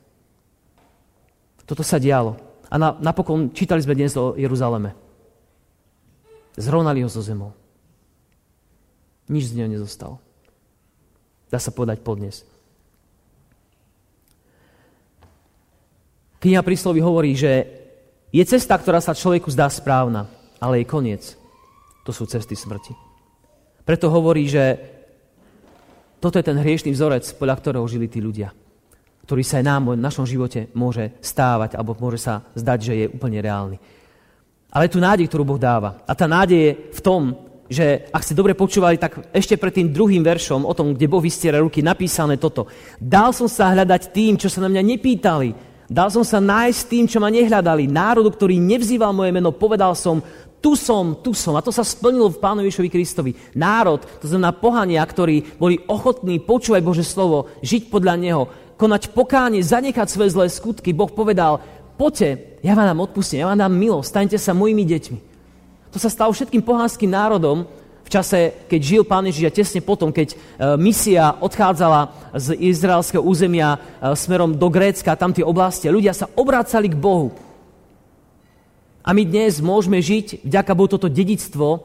Toto 1.66 1.82
sa 1.82 1.98
dialo. 1.98 2.38
A 2.70 2.78
na, 2.78 2.94
napokon 2.98 3.50
čítali 3.50 3.82
sme 3.82 3.98
dnes 3.98 4.14
o 4.14 4.38
Jeruzaleme. 4.38 4.94
Zrovnali 6.58 7.02
ho 7.02 7.10
zo 7.10 7.22
zemou. 7.22 7.54
Nič 9.30 9.54
z 9.54 9.58
neho 9.58 9.70
nezostalo. 9.70 10.18
Dá 11.50 11.58
sa 11.58 11.74
povedať 11.74 12.02
podnes. 12.02 12.46
Kniha 16.40 16.62
príslovy 16.64 17.02
hovorí, 17.02 17.34
že 17.36 17.68
je 18.30 18.44
cesta, 18.46 18.78
ktorá 18.78 19.02
sa 19.02 19.18
človeku 19.18 19.50
zdá 19.50 19.68
správna, 19.68 20.30
ale 20.60 20.84
jej 20.84 20.88
koniec, 20.88 21.24
to 22.04 22.12
sú 22.12 22.28
cesty 22.28 22.56
smrti. 22.56 22.94
Preto 23.84 24.12
hovorí, 24.14 24.46
že 24.46 24.78
toto 26.20 26.36
je 26.36 26.46
ten 26.46 26.60
hriešný 26.60 26.92
vzorec, 26.92 27.26
podľa 27.40 27.56
ktorého 27.58 27.88
žili 27.88 28.12
tí 28.12 28.20
ľudia, 28.20 28.52
ktorý 29.24 29.42
sa 29.42 29.64
aj 29.64 29.66
nám 29.66 29.82
v 29.96 30.04
našom 30.04 30.28
živote 30.28 30.68
môže 30.76 31.16
stávať, 31.24 31.80
alebo 31.80 31.96
môže 31.98 32.20
sa 32.20 32.44
zdať, 32.54 32.80
že 32.84 32.94
je 32.94 33.06
úplne 33.08 33.40
reálny. 33.40 33.80
Ale 34.70 34.92
tu 34.92 35.02
nádej, 35.02 35.26
ktorú 35.26 35.44
Boh 35.48 35.58
dáva. 35.58 36.04
A 36.06 36.14
tá 36.14 36.30
nádej 36.30 36.60
je 36.60 36.72
v 36.94 37.02
tom, 37.02 37.22
že 37.70 38.10
ak 38.10 38.26
ste 38.26 38.38
dobre 38.38 38.58
počúvali, 38.58 38.98
tak 38.98 39.30
ešte 39.30 39.58
pred 39.58 39.74
tým 39.74 39.94
druhým 39.94 40.26
veršom, 40.26 40.66
o 40.66 40.74
tom, 40.74 40.98
kde 40.98 41.10
Boh 41.10 41.22
vystiera 41.22 41.62
ruky, 41.62 41.86
napísané 41.86 42.42
toto. 42.42 42.66
Dal 42.98 43.30
som 43.30 43.46
sa 43.46 43.70
hľadať 43.74 44.10
tým, 44.10 44.38
čo 44.42 44.50
sa 44.50 44.66
na 44.66 44.70
mňa 44.74 44.84
nepýtali. 44.98 45.50
Dal 45.90 46.10
som 46.14 46.22
sa 46.22 46.38
nájsť 46.38 46.82
tým, 46.86 47.06
čo 47.10 47.18
ma 47.18 47.34
nehľadali. 47.34 47.90
Národu, 47.90 48.30
ktorý 48.30 48.62
nevzýval 48.62 49.14
moje 49.14 49.34
meno, 49.34 49.54
povedal 49.54 49.94
som, 49.98 50.22
tu 50.60 50.76
som, 50.76 51.16
tu 51.16 51.32
som. 51.32 51.56
A 51.56 51.64
to 51.64 51.72
sa 51.72 51.88
splnilo 51.88 52.28
v 52.28 52.42
Pánovi 52.44 52.68
Ježovi 52.68 52.92
Kristovi. 52.92 53.32
Národ, 53.56 54.04
to 54.20 54.28
znamená 54.28 54.52
pohania, 54.52 55.00
ktorí 55.04 55.56
boli 55.56 55.80
ochotní 55.88 56.44
počúvať 56.44 56.82
Bože 56.84 57.08
slovo, 57.08 57.48
žiť 57.64 57.88
podľa 57.88 58.16
Neho, 58.20 58.44
konať 58.76 59.16
pokánie, 59.16 59.64
zanechať 59.64 60.08
svoje 60.08 60.36
zlé 60.36 60.48
skutky. 60.52 60.92
Boh 60.92 61.12
povedal, 61.12 61.64
poďte, 61.96 62.60
ja 62.60 62.76
vám 62.76 62.92
dám 62.92 63.04
odpustenie, 63.08 63.44
ja 63.44 63.52
vám 63.52 63.60
dám 63.60 63.74
milosť, 63.76 64.08
staňte 64.08 64.38
sa 64.40 64.52
mojimi 64.56 64.84
deťmi. 64.84 65.20
To 65.96 65.98
sa 65.98 66.12
stalo 66.12 66.36
všetkým 66.36 66.62
pohánskym 66.62 67.10
národom 67.10 67.66
v 68.06 68.10
čase, 68.10 68.66
keď 68.66 68.80
žil 68.82 69.04
Pán 69.06 69.26
Ježiš 69.30 69.46
a 69.48 69.54
tesne 69.54 69.82
potom, 69.86 70.10
keď 70.10 70.34
e, 70.34 70.36
misia 70.82 71.38
odchádzala 71.40 72.34
z 72.34 72.58
izraelského 72.58 73.22
územia 73.22 73.78
e, 73.78 74.18
smerom 74.18 74.58
do 74.58 74.68
Grécka, 74.70 75.14
tam 75.14 75.30
tie 75.30 75.46
oblasti, 75.46 75.94
ľudia 75.94 76.18
sa 76.18 76.26
obrácali 76.34 76.90
k 76.90 76.98
Bohu. 76.98 77.49
A 79.10 79.14
my 79.18 79.26
dnes 79.26 79.58
môžeme 79.58 79.98
žiť, 79.98 80.46
vďaka 80.46 80.78
Bohu, 80.78 80.86
toto 80.86 81.10
dedictvo 81.10 81.82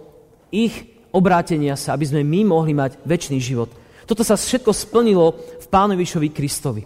ich 0.52 0.92
obrátenia 1.08 1.72
sa, 1.72 1.96
aby 1.96 2.04
sme 2.04 2.20
my 2.20 2.52
mohli 2.52 2.76
mať 2.76 3.00
väčší 3.00 3.40
život. 3.40 3.72
Toto 4.04 4.20
sa 4.20 4.36
všetko 4.36 4.68
splnilo 4.76 5.32
v 5.32 5.66
Pánovišovi 5.72 6.28
Kristovi. 6.28 6.84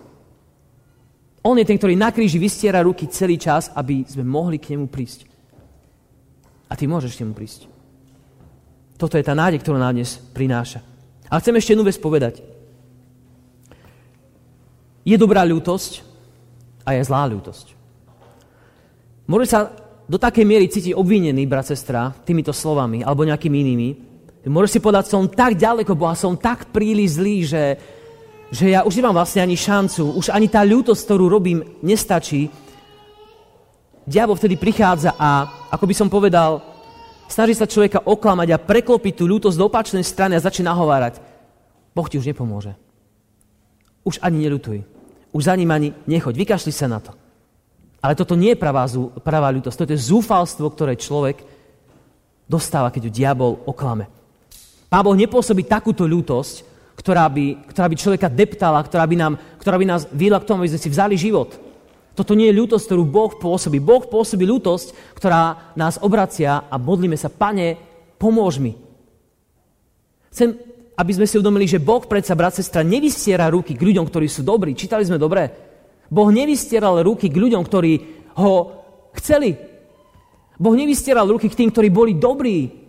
On 1.43 1.59
je 1.59 1.67
ten, 1.67 1.75
ktorý 1.75 1.99
na 1.99 2.15
kríži 2.15 2.39
vystiera 2.39 2.87
ruky 2.87 3.11
celý 3.11 3.35
čas, 3.35 3.75
aby 3.75 4.07
sme 4.07 4.23
mohli 4.23 4.63
k 4.63 4.79
nemu 4.79 4.87
prísť. 4.87 5.27
A 6.71 6.79
ty 6.79 6.87
môžeš 6.87 7.19
k 7.19 7.27
nemu 7.27 7.35
prísť. 7.35 7.67
Toto 8.95 9.19
je 9.19 9.27
tá 9.27 9.35
nádej, 9.35 9.59
ktorú 9.59 9.75
nám 9.75 9.99
dnes 9.99 10.23
prináša. 10.31 10.87
Ale 11.27 11.43
chcem 11.43 11.59
ešte 11.59 11.75
jednu 11.75 11.83
vec 11.83 11.99
povedať. 11.99 12.47
Je 15.03 15.19
dobrá 15.19 15.43
ľútosť 15.43 16.07
a 16.87 16.95
je 16.95 17.03
zlá 17.03 17.27
ľútosť. 17.27 17.75
Môže 19.27 19.51
sa 19.51 19.88
do 20.09 20.17
takej 20.17 20.45
miery 20.49 20.73
cíti 20.73 20.97
obvinený, 20.97 21.45
brat, 21.45 21.69
sestra, 21.69 22.17
týmito 22.25 22.57
slovami 22.57 23.05
alebo 23.05 23.29
nejakými 23.29 23.57
inými, 23.61 23.89
môžeš 24.49 24.81
si 24.81 24.81
povedať, 24.81 25.13
som 25.13 25.29
tak 25.29 25.61
ďaleko 25.61 25.93
Boha, 25.93 26.17
som 26.17 26.33
tak 26.33 26.73
príliš 26.73 27.21
zlý, 27.21 27.37
že, 27.45 27.65
že 28.49 28.73
ja 28.73 28.81
už 28.89 28.97
nemám 28.97 29.21
vlastne 29.21 29.45
ani 29.45 29.55
šancu, 29.55 30.17
už 30.17 30.33
ani 30.33 30.49
tá 30.49 30.65
ľútosť, 30.65 31.05
ktorú 31.05 31.29
robím, 31.29 31.61
nestačí. 31.85 32.49
Diabol 34.09 34.41
vtedy 34.41 34.57
prichádza 34.57 35.13
a, 35.21 35.45
ako 35.69 35.85
by 35.85 35.95
som 35.95 36.09
povedal, 36.09 36.65
snaží 37.29 37.53
sa 37.53 37.69
človeka 37.69 38.09
oklamať 38.09 38.49
a 38.57 38.63
preklopiť 38.65 39.15
tú 39.21 39.29
ľútosť 39.29 39.61
do 39.61 39.69
opačnej 39.69 40.01
strany 40.01 40.33
a 40.33 40.41
začne 40.41 40.73
nahovárať. 40.73 41.21
Boh 41.93 42.09
ti 42.09 42.17
už 42.17 42.33
nepomôže. 42.33 42.73
Už 44.09 44.17
ani 44.25 44.49
neľutuj. 44.49 44.81
Už 45.37 45.43
za 45.45 45.53
ním 45.53 45.69
ani 45.69 45.93
nechoď. 46.09 46.33
Vykašli 46.33 46.73
sa 46.73 46.89
na 46.89 47.05
to. 47.05 47.13
Ale 47.99 48.15
toto 48.15 48.39
nie 48.39 48.55
je 48.55 48.63
pravá, 48.63 48.87
pravá 49.23 49.49
ľútosť. 49.51 49.79
Toto 49.79 49.95
je 49.95 50.01
zúfalstvo, 50.01 50.71
ktoré 50.71 50.95
človek 50.95 51.43
dostáva, 52.47 52.95
keď 52.95 53.11
ju 53.11 53.13
diabol 53.13 53.59
oklame. 53.67 54.07
Pán 54.89 55.05
Boh 55.05 55.19
nepôsobí 55.19 55.69
takúto 55.69 56.09
ľútosť, 56.09 56.65
ktorá 56.97 57.29
by, 57.29 57.69
ktorá 57.71 57.87
by 57.87 57.97
človeka 57.99 58.29
deptala, 58.33 58.81
ktorá 58.83 59.05
by, 59.05 59.17
nám, 59.19 59.33
ktorá 59.61 59.77
by 59.77 59.87
nás 59.87 60.09
viedla 60.11 60.41
k 60.41 60.49
tomu, 60.49 60.65
aby 60.65 60.73
sme 60.73 60.83
si 60.83 60.91
vzali 60.91 61.15
život. 61.15 61.55
Toto 62.17 62.35
nie 62.35 62.51
je 62.51 62.59
ľútosť, 62.59 62.91
ktorú 62.91 63.05
Boh 63.07 63.31
pôsobí. 63.39 63.79
Boh 63.79 64.03
pôsobí 64.03 64.43
ľútosť, 64.43 65.15
ktorá 65.15 65.75
nás 65.79 66.03
obracia 66.03 66.67
a 66.67 66.75
modlíme 66.75 67.15
sa, 67.15 67.31
Pane, 67.31 67.79
pomôž 68.19 68.59
mi. 68.59 68.75
Chcem, 70.35 70.59
aby 70.99 71.13
sme 71.15 71.27
si 71.31 71.39
uvedomili, 71.39 71.71
že 71.71 71.79
Boh 71.79 72.03
predsa, 72.03 72.35
brat, 72.35 72.59
sestra, 72.59 72.83
nevystiera 72.83 73.47
ruky 73.47 73.79
k 73.79 73.87
ľuďom, 73.87 74.03
ktorí 74.11 74.27
sú 74.27 74.43
dobrí. 74.43 74.75
Čítali 74.75 75.07
sme 75.07 75.15
dobre? 75.15 75.68
Boh 76.09 76.29
nevystieral 76.33 77.05
ruky 77.05 77.29
k 77.29 77.37
ľuďom, 77.37 77.63
ktorí 77.65 77.93
ho 78.41 78.53
chceli. 79.17 79.57
Boh 80.59 80.75
nevystieral 80.75 81.29
ruky 81.29 81.53
k 81.53 81.59
tým, 81.65 81.71
ktorí 81.71 81.89
boli 81.93 82.17
dobrí. 82.17 82.89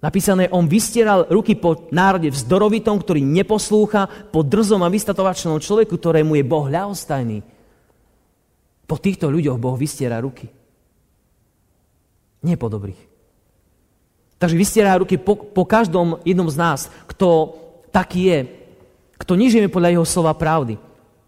Napísané, 0.00 0.48
on 0.48 0.64
vystieral 0.64 1.28
ruky 1.28 1.60
po 1.60 1.92
národe 1.92 2.32
vzdorovitom, 2.32 2.96
ktorý 2.96 3.20
neposlúcha, 3.20 4.08
po 4.32 4.40
drzom 4.40 4.80
a 4.80 4.88
vystatovačnom 4.88 5.60
človeku, 5.60 6.00
ktorému 6.00 6.40
je 6.40 6.44
Boh 6.48 6.66
ľahostajný. 6.72 7.44
Po 8.88 8.96
týchto 8.96 9.28
ľuďoch 9.28 9.60
Boh 9.60 9.76
vystiera 9.76 10.16
ruky. 10.24 10.48
Nie 12.40 12.56
po 12.56 12.72
dobrých. 12.72 12.96
Takže 14.40 14.56
vystiera 14.56 14.96
ruky 14.96 15.20
po, 15.20 15.36
po 15.36 15.68
každom 15.68 16.16
jednom 16.24 16.48
z 16.48 16.56
nás, 16.56 16.80
kto 17.04 17.52
taký 17.92 18.20
je, 18.32 18.38
kto 19.20 19.36
nežijeme 19.36 19.68
podľa 19.68 20.00
jeho 20.00 20.06
slova 20.08 20.32
pravdy. 20.32 20.80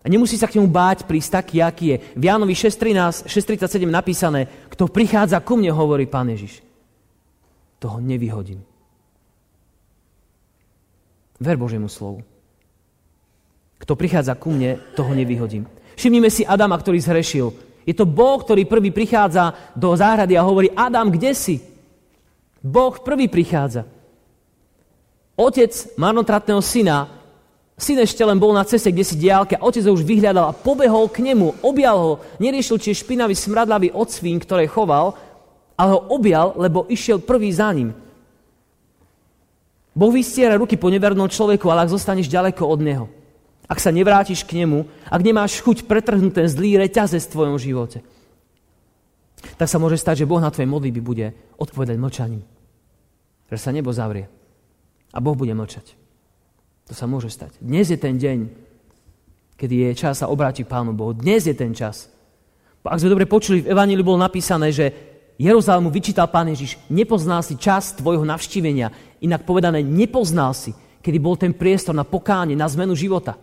A 0.03 0.11
nemusí 0.11 0.35
sa 0.35 0.51
k 0.51 0.59
nemu 0.59 0.67
báť 0.67 1.07
prísť 1.07 1.31
taký, 1.39 1.63
aký 1.63 1.87
je. 1.95 1.97
V 2.19 2.23
Jánovi 2.27 2.59
6.13, 2.59 3.31
6.37 3.31 3.87
napísané, 3.87 4.51
kto 4.67 4.91
prichádza 4.91 5.39
ku 5.39 5.55
mne, 5.55 5.71
hovorí 5.71 6.11
Pán 6.11 6.27
Ježiš. 6.27 6.59
Toho 7.79 8.03
nevyhodím. 8.03 8.67
Ver 11.39 11.55
Božiemu 11.55 11.87
slovu. 11.87 12.27
Kto 13.79 13.95
prichádza 13.95 14.35
ku 14.35 14.51
mne, 14.51 14.79
toho 14.99 15.15
nevyhodím. 15.15 15.71
Všimnime 15.95 16.31
si 16.31 16.43
Adama, 16.43 16.79
ktorý 16.79 16.99
zhrešil. 16.99 17.55
Je 17.87 17.95
to 17.95 18.07
Boh, 18.07 18.39
ktorý 18.43 18.67
prvý 18.67 18.95
prichádza 18.95 19.55
do 19.75 19.95
záhrady 19.95 20.39
a 20.39 20.47
hovorí, 20.47 20.71
Adam, 20.75 21.11
kde 21.11 21.35
si? 21.35 21.59
Boh 22.63 22.95
prvý 23.03 23.27
prichádza. 23.27 23.87
Otec 25.35 25.75
marnotratného 25.99 26.63
syna 26.63 27.22
Syn 27.83 27.99
ešte 27.99 28.23
len 28.23 28.39
bol 28.39 28.55
na 28.55 28.63
ceste, 28.63 28.95
kde 28.95 29.03
si 29.03 29.19
diálke 29.19 29.59
otec 29.59 29.83
ho 29.83 29.99
už 29.99 30.07
vyhľadal 30.07 30.55
a 30.55 30.55
pobehol 30.55 31.11
k 31.11 31.19
nemu, 31.27 31.67
objal 31.67 31.97
ho, 31.99 32.13
neriešil, 32.39 32.79
či 32.79 32.95
je 32.95 33.03
špinavý, 33.03 33.35
smradlavý 33.35 33.91
od 33.91 34.07
svín, 34.07 34.39
ktoré 34.39 34.71
choval, 34.71 35.19
ale 35.75 35.99
ho 35.99 36.01
objal, 36.15 36.55
lebo 36.55 36.87
išiel 36.87 37.19
prvý 37.19 37.51
za 37.51 37.75
ním. 37.75 37.91
Boh 39.99 40.15
vystiera 40.15 40.55
ruky 40.55 40.79
po 40.79 40.95
nevernom 40.95 41.27
človeku, 41.27 41.67
ale 41.75 41.83
ak 41.83 41.91
zostaneš 41.99 42.31
ďaleko 42.31 42.63
od 42.63 42.81
neho, 42.87 43.07
ak 43.67 43.83
sa 43.83 43.91
nevrátiš 43.91 44.47
k 44.47 44.63
nemu, 44.63 44.87
ak 45.11 45.27
nemáš 45.27 45.59
chuť 45.59 45.83
pretrhnúť 45.83 46.39
ten 46.39 46.47
zlý 46.47 46.79
reťaze 46.79 47.19
v 47.19 47.31
tvojom 47.35 47.59
živote, 47.59 47.99
tak 49.59 49.67
sa 49.67 49.83
môže 49.83 49.99
stať, 49.99 50.23
že 50.23 50.29
Boh 50.31 50.39
na 50.39 50.55
tvojej 50.55 50.71
modlitby 50.71 51.03
bude 51.03 51.35
odpovedať 51.59 51.99
mlčaním. 51.99 52.47
Že 53.51 53.59
sa 53.59 53.75
nebo 53.75 53.91
zavrie 53.91 54.31
a 55.11 55.19
Boh 55.19 55.35
bude 55.35 55.51
mlčať. 55.51 55.99
To 56.91 56.95
sa 56.95 57.07
môže 57.07 57.31
stať. 57.31 57.55
Dnes 57.63 57.91
je 57.91 57.99
ten 57.99 58.19
deň, 58.19 58.39
kedy 59.55 59.75
je 59.91 59.91
čas 59.95 60.19
sa 60.19 60.27
obrátiť 60.27 60.67
Pánu 60.67 60.97
Bohu. 60.97 61.15
Dnes 61.15 61.47
je 61.47 61.55
ten 61.55 61.71
čas. 61.71 62.11
Ak 62.83 62.99
sme 62.99 63.15
dobre 63.15 63.31
počuli, 63.31 63.63
v 63.63 63.71
Evaníliu 63.71 64.03
bolo 64.03 64.19
napísané, 64.19 64.75
že 64.75 64.91
Jeruzalému 65.39 65.89
vyčítal 65.89 66.27
Pán 66.29 66.51
Ježiš, 66.51 66.79
nepoznal 66.91 67.47
si 67.47 67.55
čas 67.55 67.95
tvojho 67.95 68.27
navštívenia. 68.27 68.91
Inak 69.23 69.47
povedané, 69.47 69.81
nepoznal 69.83 70.51
si, 70.53 70.75
kedy 71.03 71.19
bol 71.23 71.39
ten 71.39 71.55
priestor 71.55 71.95
na 71.95 72.03
pokánie, 72.03 72.59
na 72.59 72.67
zmenu 72.67 72.99
života. 72.99 73.39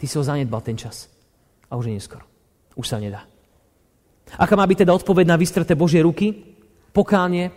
Ty 0.00 0.04
si 0.08 0.14
ho 0.16 0.24
zanedbal 0.24 0.64
ten 0.64 0.76
čas. 0.76 1.08
A 1.68 1.76
už 1.76 1.92
je 1.92 1.96
neskoro. 2.00 2.24
Už 2.76 2.88
sa 2.88 2.96
nedá. 2.96 3.28
Aká 4.36 4.56
má 4.56 4.64
byť 4.68 4.84
teda 4.84 4.92
odpoveď 4.92 5.24
na 5.28 5.40
vystreté 5.40 5.72
Božie 5.72 6.04
ruky? 6.04 6.32
Pokánie, 6.92 7.52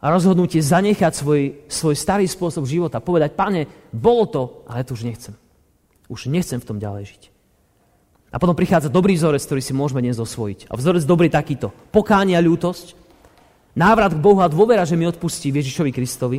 a 0.00 0.06
rozhodnutie 0.08 0.64
zanechať 0.64 1.12
svoj, 1.12 1.68
svoj 1.68 1.94
starý 1.94 2.24
spôsob 2.24 2.64
života. 2.64 3.04
Povedať, 3.04 3.36
pane, 3.36 3.68
bolo 3.92 4.24
to, 4.24 4.42
ale 4.64 4.80
to 4.82 4.96
už 4.96 5.04
nechcem. 5.04 5.36
Už 6.08 6.32
nechcem 6.32 6.56
v 6.56 6.66
tom 6.66 6.80
ďalej 6.80 7.12
žiť. 7.12 7.22
A 8.32 8.40
potom 8.40 8.56
prichádza 8.56 8.88
dobrý 8.88 9.18
vzorec, 9.18 9.44
ktorý 9.44 9.60
si 9.60 9.76
môžeme 9.76 10.00
dnes 10.00 10.16
osvojiť. 10.16 10.72
A 10.72 10.78
vzorec 10.78 11.04
dobrý 11.04 11.28
takýto. 11.28 11.74
Pokánie 11.92 12.38
a 12.38 12.42
ľútosť, 12.42 12.96
návrat 13.76 14.16
k 14.16 14.22
Bohu 14.22 14.40
a 14.40 14.48
dôvera, 14.48 14.88
že 14.88 14.96
mi 14.96 15.04
odpustí 15.04 15.52
Ježišovi 15.52 15.90
Kristovi 15.92 16.38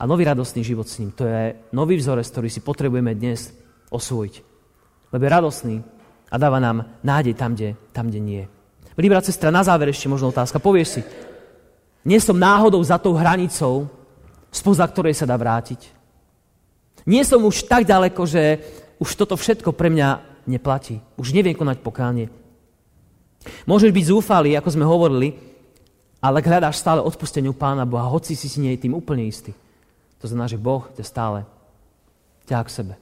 a 0.00 0.02
nový 0.08 0.26
radostný 0.26 0.64
život 0.66 0.88
s 0.88 0.98
ním. 0.98 1.14
To 1.14 1.28
je 1.28 1.54
nový 1.70 2.00
vzorec, 2.00 2.26
ktorý 2.26 2.48
si 2.50 2.64
potrebujeme 2.64 3.14
dnes 3.14 3.54
osvojiť. 3.92 4.34
Lebo 5.14 5.22
je 5.22 5.30
radostný 5.30 5.76
a 6.28 6.34
dáva 6.40 6.58
nám 6.58 6.98
nádej 7.04 7.36
tam, 7.36 7.54
kde, 7.54 7.78
tam, 7.92 8.08
kde 8.10 8.20
nie. 8.20 8.42
Milí 8.98 9.08
brat, 9.12 9.28
sestra, 9.28 9.54
na 9.54 9.62
záver 9.62 9.94
ešte 9.94 10.10
možno 10.10 10.34
otázka. 10.34 10.58
Povieš 10.58 10.88
si, 10.88 11.00
nie 12.08 12.16
som 12.16 12.40
náhodou 12.40 12.80
za 12.80 12.96
tou 12.96 13.12
hranicou, 13.12 13.84
spoza 14.48 14.88
ktorej 14.88 15.12
sa 15.12 15.28
dá 15.28 15.36
vrátiť. 15.36 15.92
Nie 17.04 17.20
som 17.28 17.44
už 17.44 17.68
tak 17.68 17.84
ďaleko, 17.84 18.24
že 18.24 18.64
už 18.96 19.12
toto 19.12 19.36
všetko 19.36 19.76
pre 19.76 19.92
mňa 19.92 20.08
neplatí. 20.48 21.04
Už 21.20 21.36
neviem 21.36 21.52
konať 21.52 21.84
pokánie. 21.84 22.32
Môžeš 23.68 23.92
byť 23.92 24.04
zúfalý, 24.08 24.56
ako 24.56 24.72
sme 24.72 24.88
hovorili, 24.88 25.36
ale 26.24 26.40
hľadáš 26.40 26.80
stále 26.80 27.04
odpusteniu 27.04 27.52
Pána 27.52 27.84
Boha, 27.84 28.08
hoci 28.08 28.32
si 28.32 28.48
si 28.48 28.58
nie 28.58 28.74
tým 28.80 28.96
úplne 28.96 29.28
istý. 29.28 29.52
To 30.18 30.26
znamená, 30.26 30.48
že 30.50 30.58
Boh 30.58 30.88
ťa 30.96 31.04
stále 31.04 31.40
ťa 32.48 32.64
k 32.64 32.72
sebe. 32.72 32.94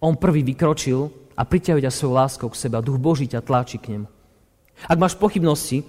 On 0.00 0.16
prvý 0.16 0.40
vykročil 0.40 1.12
a 1.36 1.44
priťahuje 1.44 1.84
ťa 1.84 1.92
svojou 1.92 2.16
láskou 2.16 2.48
k 2.48 2.56
sebe 2.56 2.80
a 2.80 2.84
duch 2.84 2.96
Boží 2.96 3.28
ťa 3.28 3.44
tlačí 3.44 3.76
k 3.76 3.92
nemu. 3.92 4.08
Ak 4.88 4.96
máš 4.96 5.14
pochybnosti, 5.14 5.84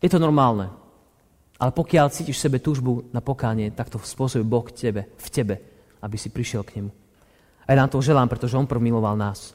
Je 0.00 0.08
to 0.08 0.16
normálne. 0.16 0.72
Ale 1.60 1.76
pokiaľ 1.76 2.08
cítiš 2.08 2.40
v 2.40 2.44
sebe 2.48 2.58
túžbu 2.58 3.12
na 3.12 3.20
pokánie, 3.20 3.68
tak 3.76 3.92
to 3.92 4.00
spôsobí 4.00 4.40
Boh 4.48 4.64
tebe, 4.72 5.12
v 5.12 5.28
tebe, 5.28 5.54
aby 6.00 6.16
si 6.16 6.32
prišiel 6.32 6.64
k 6.64 6.80
nemu. 6.80 6.90
A 7.68 7.76
ja 7.76 7.84
nám 7.84 7.92
to 7.92 8.00
želám, 8.00 8.32
pretože 8.32 8.56
On 8.56 8.64
promiloval 8.64 9.12
nás. 9.14 9.52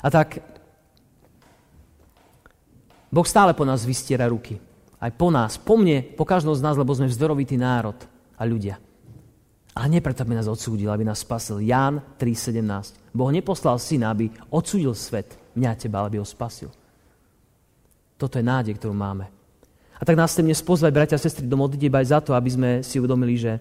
A 0.00 0.08
tak 0.08 0.40
Boh 3.12 3.28
stále 3.28 3.52
po 3.52 3.68
nás 3.68 3.84
vystiera 3.84 4.24
ruky. 4.24 4.56
Aj 4.98 5.12
po 5.12 5.28
nás, 5.28 5.60
po 5.60 5.76
mne, 5.76 6.02
po 6.02 6.24
každom 6.24 6.56
z 6.56 6.64
nás, 6.64 6.74
lebo 6.80 6.90
sme 6.96 7.06
vzdorovitý 7.06 7.60
národ 7.60 7.94
a 8.34 8.42
ľudia. 8.48 8.80
Ale 9.78 9.86
nie 9.94 10.02
preto, 10.02 10.26
aby 10.26 10.34
nás 10.34 10.50
odsúdil, 10.50 10.90
aby 10.90 11.06
nás 11.06 11.22
spasil. 11.22 11.62
Ján 11.62 12.02
3.17. 12.18 13.14
Boh 13.14 13.30
neposlal 13.30 13.78
syna, 13.78 14.10
aby 14.10 14.32
odsúdil 14.50 14.96
svet, 14.96 15.38
mňa 15.54 15.78
teba, 15.78 16.02
aby 16.02 16.18
ho 16.18 16.26
spasil. 16.26 16.72
Toto 18.18 18.34
je 18.34 18.42
nádej, 18.42 18.74
ktorú 18.74 18.90
máme. 18.90 19.37
A 19.98 20.02
tak 20.06 20.14
nás 20.14 20.30
chcem 20.30 20.46
dnes 20.46 20.62
pozvať, 20.62 20.94
bratia 20.94 21.18
a 21.18 21.22
sestry, 21.22 21.42
do 21.46 21.58
modlitieb 21.58 21.90
aj 21.90 22.06
za 22.06 22.18
to, 22.22 22.32
aby 22.38 22.50
sme 22.50 22.70
si 22.86 23.02
uvedomili, 23.02 23.34
že 23.34 23.58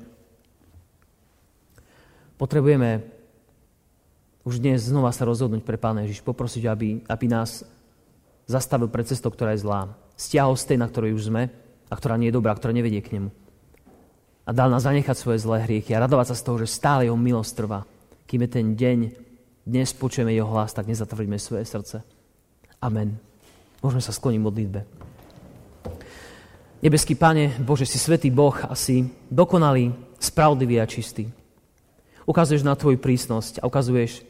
potrebujeme 2.37 3.01
už 4.45 4.61
dnes 4.61 4.85
znova 4.85 5.11
sa 5.11 5.25
rozhodnúť 5.25 5.65
pre 5.65 5.75
Pána 5.81 6.05
Ježiš, 6.05 6.23
poprosiť, 6.23 6.63
aby, 6.69 7.03
aby 7.03 7.25
nás 7.27 7.65
zastavil 8.45 8.87
pred 8.87 9.09
cestou, 9.09 9.33
ktorá 9.33 9.57
je 9.57 9.65
zlá. 9.65 9.91
Stiahol 10.15 10.55
z 10.55 10.71
tej, 10.71 10.77
na 10.79 10.87
ktorej 10.87 11.17
už 11.17 11.33
sme 11.33 11.51
a 11.89 11.93
ktorá 11.97 12.15
nie 12.15 12.31
je 12.31 12.37
dobrá, 12.37 12.55
ktorá 12.55 12.71
nevedie 12.71 13.01
k 13.03 13.19
nemu 13.19 13.29
a 14.47 14.55
dal 14.55 14.71
nás 14.71 14.87
zanechať 14.87 15.15
svoje 15.19 15.43
zlé 15.43 15.67
hriechy 15.67 15.91
a 15.91 16.07
radovať 16.07 16.31
sa 16.31 16.39
z 16.39 16.45
toho, 16.47 16.57
že 16.63 16.71
stále 16.71 17.11
jeho 17.11 17.19
milosť 17.19 17.51
trvá. 17.51 17.83
Kým 18.31 18.47
je 18.47 18.49
ten 18.49 18.67
deň, 18.79 18.99
dnes 19.67 19.91
počujeme 19.91 20.31
jeho 20.31 20.47
hlas, 20.47 20.71
tak 20.71 20.87
nezatvrdíme 20.87 21.35
svoje 21.35 21.67
srdce. 21.67 21.99
Amen. 22.79 23.19
Môžeme 23.83 23.99
sa 23.99 24.15
skloniť 24.15 24.39
modlitbe. 24.39 24.79
Nebeský 26.87 27.19
Pane, 27.19 27.51
Bože, 27.59 27.83
si 27.83 27.99
svetý 27.99 28.31
Boh 28.31 28.55
a 28.63 28.71
si 28.71 29.03
dokonalý, 29.27 29.91
spravodlivý 30.23 30.79
a 30.79 30.87
čistý. 30.87 31.27
Ukazuješ 32.23 32.63
na 32.63 32.79
Tvoju 32.79 32.95
prísnosť 32.95 33.59
a 33.59 33.67
ukazuješ, 33.67 34.23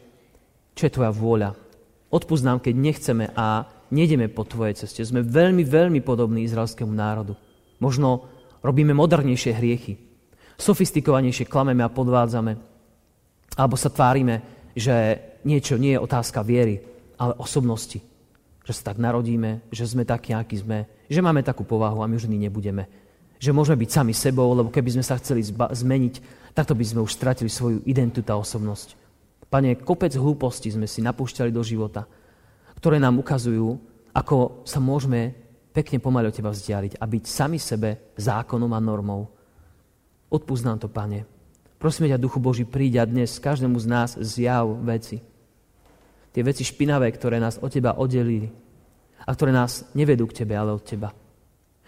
čo 0.74 0.82
je 0.82 0.90
Tvoja 0.90 1.14
vôľa. 1.14 1.54
Odpúsť 2.10 2.42
nám, 2.50 2.58
keď 2.58 2.74
nechceme 2.74 3.30
a 3.38 3.70
nejdeme 3.94 4.26
po 4.26 4.42
Tvojej 4.42 4.74
ceste. 4.74 5.06
Sme 5.06 5.22
veľmi, 5.22 5.62
veľmi 5.62 6.02
podobní 6.02 6.50
izraelskému 6.50 6.90
národu. 6.90 7.38
Možno 7.78 8.26
robíme 8.66 8.90
modernejšie 8.90 9.54
hriechy 9.54 9.94
sofistikovanejšie 10.58 11.46
klameme 11.46 11.86
a 11.86 11.94
podvádzame. 11.94 12.58
Alebo 13.54 13.78
sa 13.78 13.94
tvárime, 13.94 14.42
že 14.74 15.22
niečo 15.46 15.78
nie 15.78 15.94
je 15.94 16.02
otázka 16.02 16.42
viery, 16.42 16.82
ale 17.22 17.38
osobnosti. 17.38 18.02
Že 18.68 18.76
sa 18.76 18.92
tak 18.92 19.00
narodíme, 19.00 19.64
že 19.72 19.88
sme 19.88 20.04
takí, 20.04 20.36
akí 20.36 20.60
sme, 20.60 20.84
že 21.08 21.24
máme 21.24 21.40
takú 21.40 21.64
povahu 21.64 22.04
a 22.04 22.10
my 22.12 22.20
už 22.20 22.28
nebudeme. 22.28 22.84
Že 23.40 23.56
môžeme 23.56 23.80
byť 23.80 23.90
sami 23.96 24.12
sebou, 24.12 24.52
lebo 24.52 24.68
keby 24.68 25.00
sme 25.00 25.06
sa 25.08 25.16
chceli 25.16 25.40
zba- 25.48 25.72
zmeniť, 25.72 26.20
takto 26.52 26.76
by 26.76 26.84
sme 26.84 27.00
už 27.08 27.16
stratili 27.16 27.48
svoju 27.48 27.88
identitu 27.88 28.28
a 28.28 28.42
osobnosť. 28.44 29.00
Pane, 29.48 29.80
kopec 29.80 30.12
hlúpostí 30.12 30.68
sme 30.68 30.84
si 30.84 31.00
napúšťali 31.00 31.48
do 31.48 31.64
života, 31.64 32.04
ktoré 32.76 33.00
nám 33.00 33.24
ukazujú, 33.24 33.80
ako 34.12 34.68
sa 34.68 34.84
môžeme 34.84 35.32
pekne 35.72 36.04
pomaly 36.04 36.28
od 36.28 36.36
Teba 36.36 36.52
vzdialiť 36.52 37.00
a 37.00 37.06
byť 37.08 37.24
sami 37.24 37.62
sebe 37.62 38.12
zákonom 38.20 38.74
a 38.76 38.84
normou. 38.84 39.32
Odpúsť 40.28 40.64
nám 40.68 40.78
to, 40.84 40.92
Pane. 40.92 41.24
Prosíme 41.80 42.12
ťa, 42.12 42.20
Duchu 42.20 42.42
Boží, 42.42 42.68
príď 42.68 43.06
a 43.06 43.08
dnes 43.08 43.38
každému 43.40 43.80
z 43.80 43.88
nás 43.88 44.10
zjav 44.18 44.66
veci. 44.84 45.24
Tie 46.38 46.46
veci 46.46 46.62
špinavé, 46.62 47.10
ktoré 47.10 47.42
nás 47.42 47.58
od 47.58 47.74
Teba 47.74 47.98
oddelili 47.98 48.46
a 49.26 49.34
ktoré 49.34 49.50
nás 49.50 49.90
nevedú 49.98 50.30
k 50.30 50.46
Tebe, 50.46 50.54
ale 50.54 50.78
od 50.78 50.86
Teba. 50.86 51.10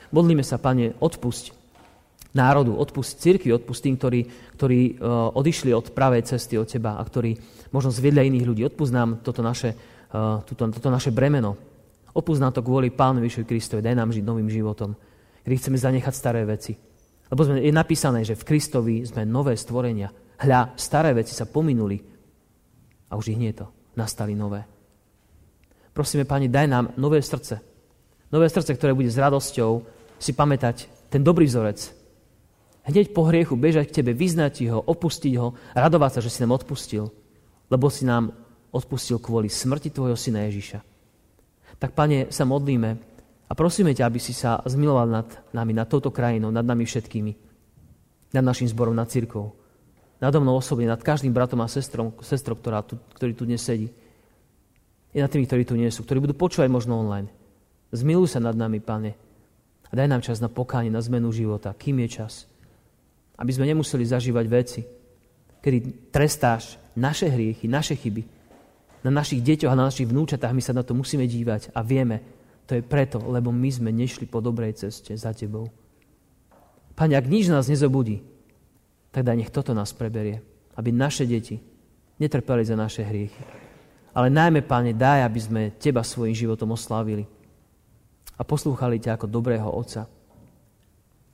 Modlíme 0.09 0.41
sa, 0.41 0.57
Pane, 0.57 0.97
odpusť 0.97 1.53
národu, 2.33 2.73
odpusť 2.73 3.11
cirkvi, 3.21 3.53
odpusť 3.53 3.81
tým, 3.85 3.95
ktorí, 4.01 4.21
ktorí 4.57 4.79
uh, 4.97 5.29
odišli 5.37 5.69
od 5.69 5.93
pravej 5.93 6.25
cesty 6.25 6.57
od 6.57 6.65
Teba 6.65 6.97
a 6.97 7.05
ktorí 7.05 7.37
možno 7.69 7.93
zviedli 7.93 8.25
iných 8.25 8.47
ľudí. 8.49 8.65
Odpusť 8.65 8.93
nám 8.97 9.21
toto 9.21 9.45
naše, 9.45 9.77
uh, 10.09 10.41
toto, 10.41 10.65
toto 10.73 10.89
naše 10.89 11.13
bremeno. 11.13 11.53
Odpusť 12.17 12.41
nám 12.41 12.53
to 12.57 12.65
kvôli 12.65 12.89
Pánovi 12.89 13.29
Kristovi. 13.29 13.85
Daj 13.85 13.93
nám 13.93 14.09
žiť 14.09 14.25
novým 14.25 14.49
životom, 14.49 14.97
kedy 15.45 15.53
chceme 15.61 15.77
zanechať 15.77 16.13
staré 16.17 16.41
veci 16.41 16.89
lebo 17.29 17.45
sme, 17.45 17.61
je 17.61 17.69
napísané, 17.69 18.25
že 18.25 18.33
v 18.33 18.45
Kristovi 18.45 19.05
sme 19.05 19.21
nové 19.21 19.53
stvorenia. 19.53 20.09
Hľa, 20.41 20.73
staré 20.73 21.13
veci 21.13 21.37
sa 21.37 21.45
pominuli 21.45 22.01
a 23.09 23.13
už 23.13 23.33
ich 23.33 23.39
nie 23.39 23.53
je 23.53 23.61
to. 23.61 23.67
Nastali 23.99 24.31
nové. 24.31 24.63
Prosíme, 25.91 26.23
Pani, 26.23 26.47
daj 26.47 26.67
nám 26.71 26.95
nové 26.95 27.19
srdce. 27.19 27.59
Nové 28.31 28.47
srdce, 28.47 28.71
ktoré 28.71 28.95
bude 28.95 29.11
s 29.11 29.19
radosťou 29.19 29.83
si 30.15 30.31
pamätať 30.31 30.87
ten 31.11 31.19
dobrý 31.19 31.43
vzorec. 31.43 31.91
Hneď 32.87 33.11
po 33.11 33.27
hriechu 33.27 33.59
bežať 33.59 33.91
k 33.91 33.95
Tebe, 33.99 34.15
vyznať 34.15 34.71
ho, 34.71 34.79
opustiť 34.79 35.33
ho, 35.35 35.51
radovať 35.75 36.11
sa, 36.15 36.19
že 36.23 36.31
si 36.31 36.39
nám 36.39 36.55
odpustil. 36.55 37.11
Lebo 37.67 37.91
si 37.91 38.07
nám 38.07 38.31
odpustil 38.71 39.19
kvôli 39.19 39.51
smrti 39.51 39.91
Tvojho 39.91 40.15
Syna 40.15 40.47
Ježiša. 40.47 40.79
Tak, 41.75 41.91
Pane, 41.91 42.31
sa 42.31 42.47
modlíme, 42.47 43.09
a 43.49 43.57
prosíme 43.57 43.97
ťa, 43.97 44.05
aby 44.05 44.21
si 44.21 44.31
sa 44.31 44.61
zmiloval 44.61 45.09
nad 45.09 45.27
nami, 45.49 45.73
nad 45.73 45.89
touto 45.89 46.13
krajinou, 46.13 46.53
nad 46.53 46.61
nami 46.61 46.85
všetkými. 46.85 47.33
Nad 48.37 48.45
našim 48.45 48.69
zborom, 48.69 48.93
nad 48.93 49.09
církou. 49.09 49.57
Nad 50.19 50.35
mnou 50.35 50.59
osobne, 50.59 50.83
nad 50.83 50.99
každým 50.99 51.31
bratom 51.31 51.63
a 51.63 51.71
sestrom, 51.71 52.11
sestrou, 52.19 52.59
ktorá 52.59 52.83
tu, 52.83 52.99
ktorý 53.15 53.31
tu 53.31 53.47
dnes 53.47 53.63
sedí. 53.63 53.87
I 55.15 55.23
nad 55.23 55.31
tými, 55.31 55.47
ktorí 55.47 55.63
tu 55.63 55.79
nie 55.79 55.87
sú, 55.89 56.03
ktorí 56.03 56.19
budú 56.19 56.35
počúvať 56.35 56.67
možno 56.67 56.99
online. 56.99 57.31
Zmiluj 57.95 58.35
sa 58.35 58.43
nad 58.43 58.53
nami, 58.53 58.83
Pane. 58.83 59.15
A 59.89 59.93
daj 59.95 60.05
nám 60.11 60.21
čas 60.21 60.37
na 60.37 60.51
pokánie, 60.51 60.93
na 60.93 61.01
zmenu 61.01 61.33
života. 61.33 61.73
Kým 61.73 62.03
je 62.05 62.21
čas? 62.21 62.45
Aby 63.39 63.51
sme 63.55 63.65
nemuseli 63.71 64.05
zažívať 64.05 64.45
veci, 64.45 64.81
kedy 65.63 66.11
trestáš 66.13 66.77
naše 66.93 67.31
hriechy, 67.31 67.65
naše 67.65 67.95
chyby. 67.97 68.21
Na 69.01 69.09
našich 69.09 69.39
deťoch 69.41 69.71
a 69.71 69.79
na 69.79 69.87
našich 69.87 70.11
vnúčatách 70.11 70.51
my 70.51 70.61
sa 70.61 70.75
na 70.75 70.83
to 70.83 70.91
musíme 70.93 71.23
dívať 71.23 71.71
a 71.71 71.79
vieme, 71.81 72.21
to 72.69 72.77
je 72.77 72.85
preto, 72.85 73.17
lebo 73.17 73.49
my 73.49 73.69
sme 73.71 73.89
nešli 73.89 74.29
po 74.29 74.43
dobrej 74.45 74.77
ceste 74.77 75.15
za 75.17 75.33
Tebou. 75.33 75.73
Pane, 76.93 77.17
ak 77.17 77.25
nič 77.25 77.49
nás 77.49 77.65
nezobudí, 77.65 78.21
tak 79.19 79.27
daj 79.27 79.35
nech 79.35 79.51
toto 79.51 79.75
nás 79.75 79.91
preberie, 79.91 80.39
aby 80.79 80.95
naše 80.95 81.27
deti 81.27 81.59
netrpeli 82.23 82.63
za 82.63 82.79
naše 82.79 83.03
hriechy. 83.03 83.43
Ale 84.15 84.31
najmä, 84.31 84.63
Pane, 84.63 84.95
daj, 84.95 85.27
aby 85.27 85.39
sme 85.43 85.61
Teba 85.75 86.07
svojim 86.07 86.31
životom 86.31 86.71
oslávili 86.71 87.27
a 88.39 88.47
poslúchali 88.47 88.95
ťa 88.95 89.19
ako 89.19 89.27
dobrého 89.27 89.67
Otca. 89.67 90.07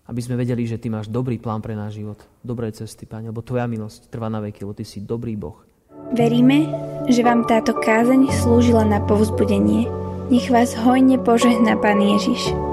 Aby 0.09 0.17
sme 0.17 0.33
vedeli, 0.33 0.65
že 0.65 0.81
Ty 0.81 0.97
máš 0.97 1.13
dobrý 1.13 1.37
plán 1.37 1.61
pre 1.61 1.77
náš 1.77 2.01
život, 2.01 2.17
dobré 2.41 2.73
cesty, 2.73 3.05
Pane, 3.05 3.29
lebo 3.29 3.45
Tvoja 3.45 3.69
milosť 3.69 4.09
trvá 4.09 4.33
na 4.33 4.41
veky, 4.41 4.65
lebo 4.65 4.73
Ty 4.73 4.81
si 4.81 5.05
dobrý 5.05 5.37
Boh. 5.37 5.61
Veríme, 6.17 6.65
že 7.05 7.21
vám 7.21 7.45
táto 7.45 7.77
kázeň 7.77 8.33
slúžila 8.33 8.81
na 8.81 8.97
povzbudenie 9.05 10.05
nech 10.25 10.49
vás 10.49 10.73
hojne 10.73 11.21
požehná 11.21 11.77
Pán 11.77 12.01
Ježiš. 12.01 12.64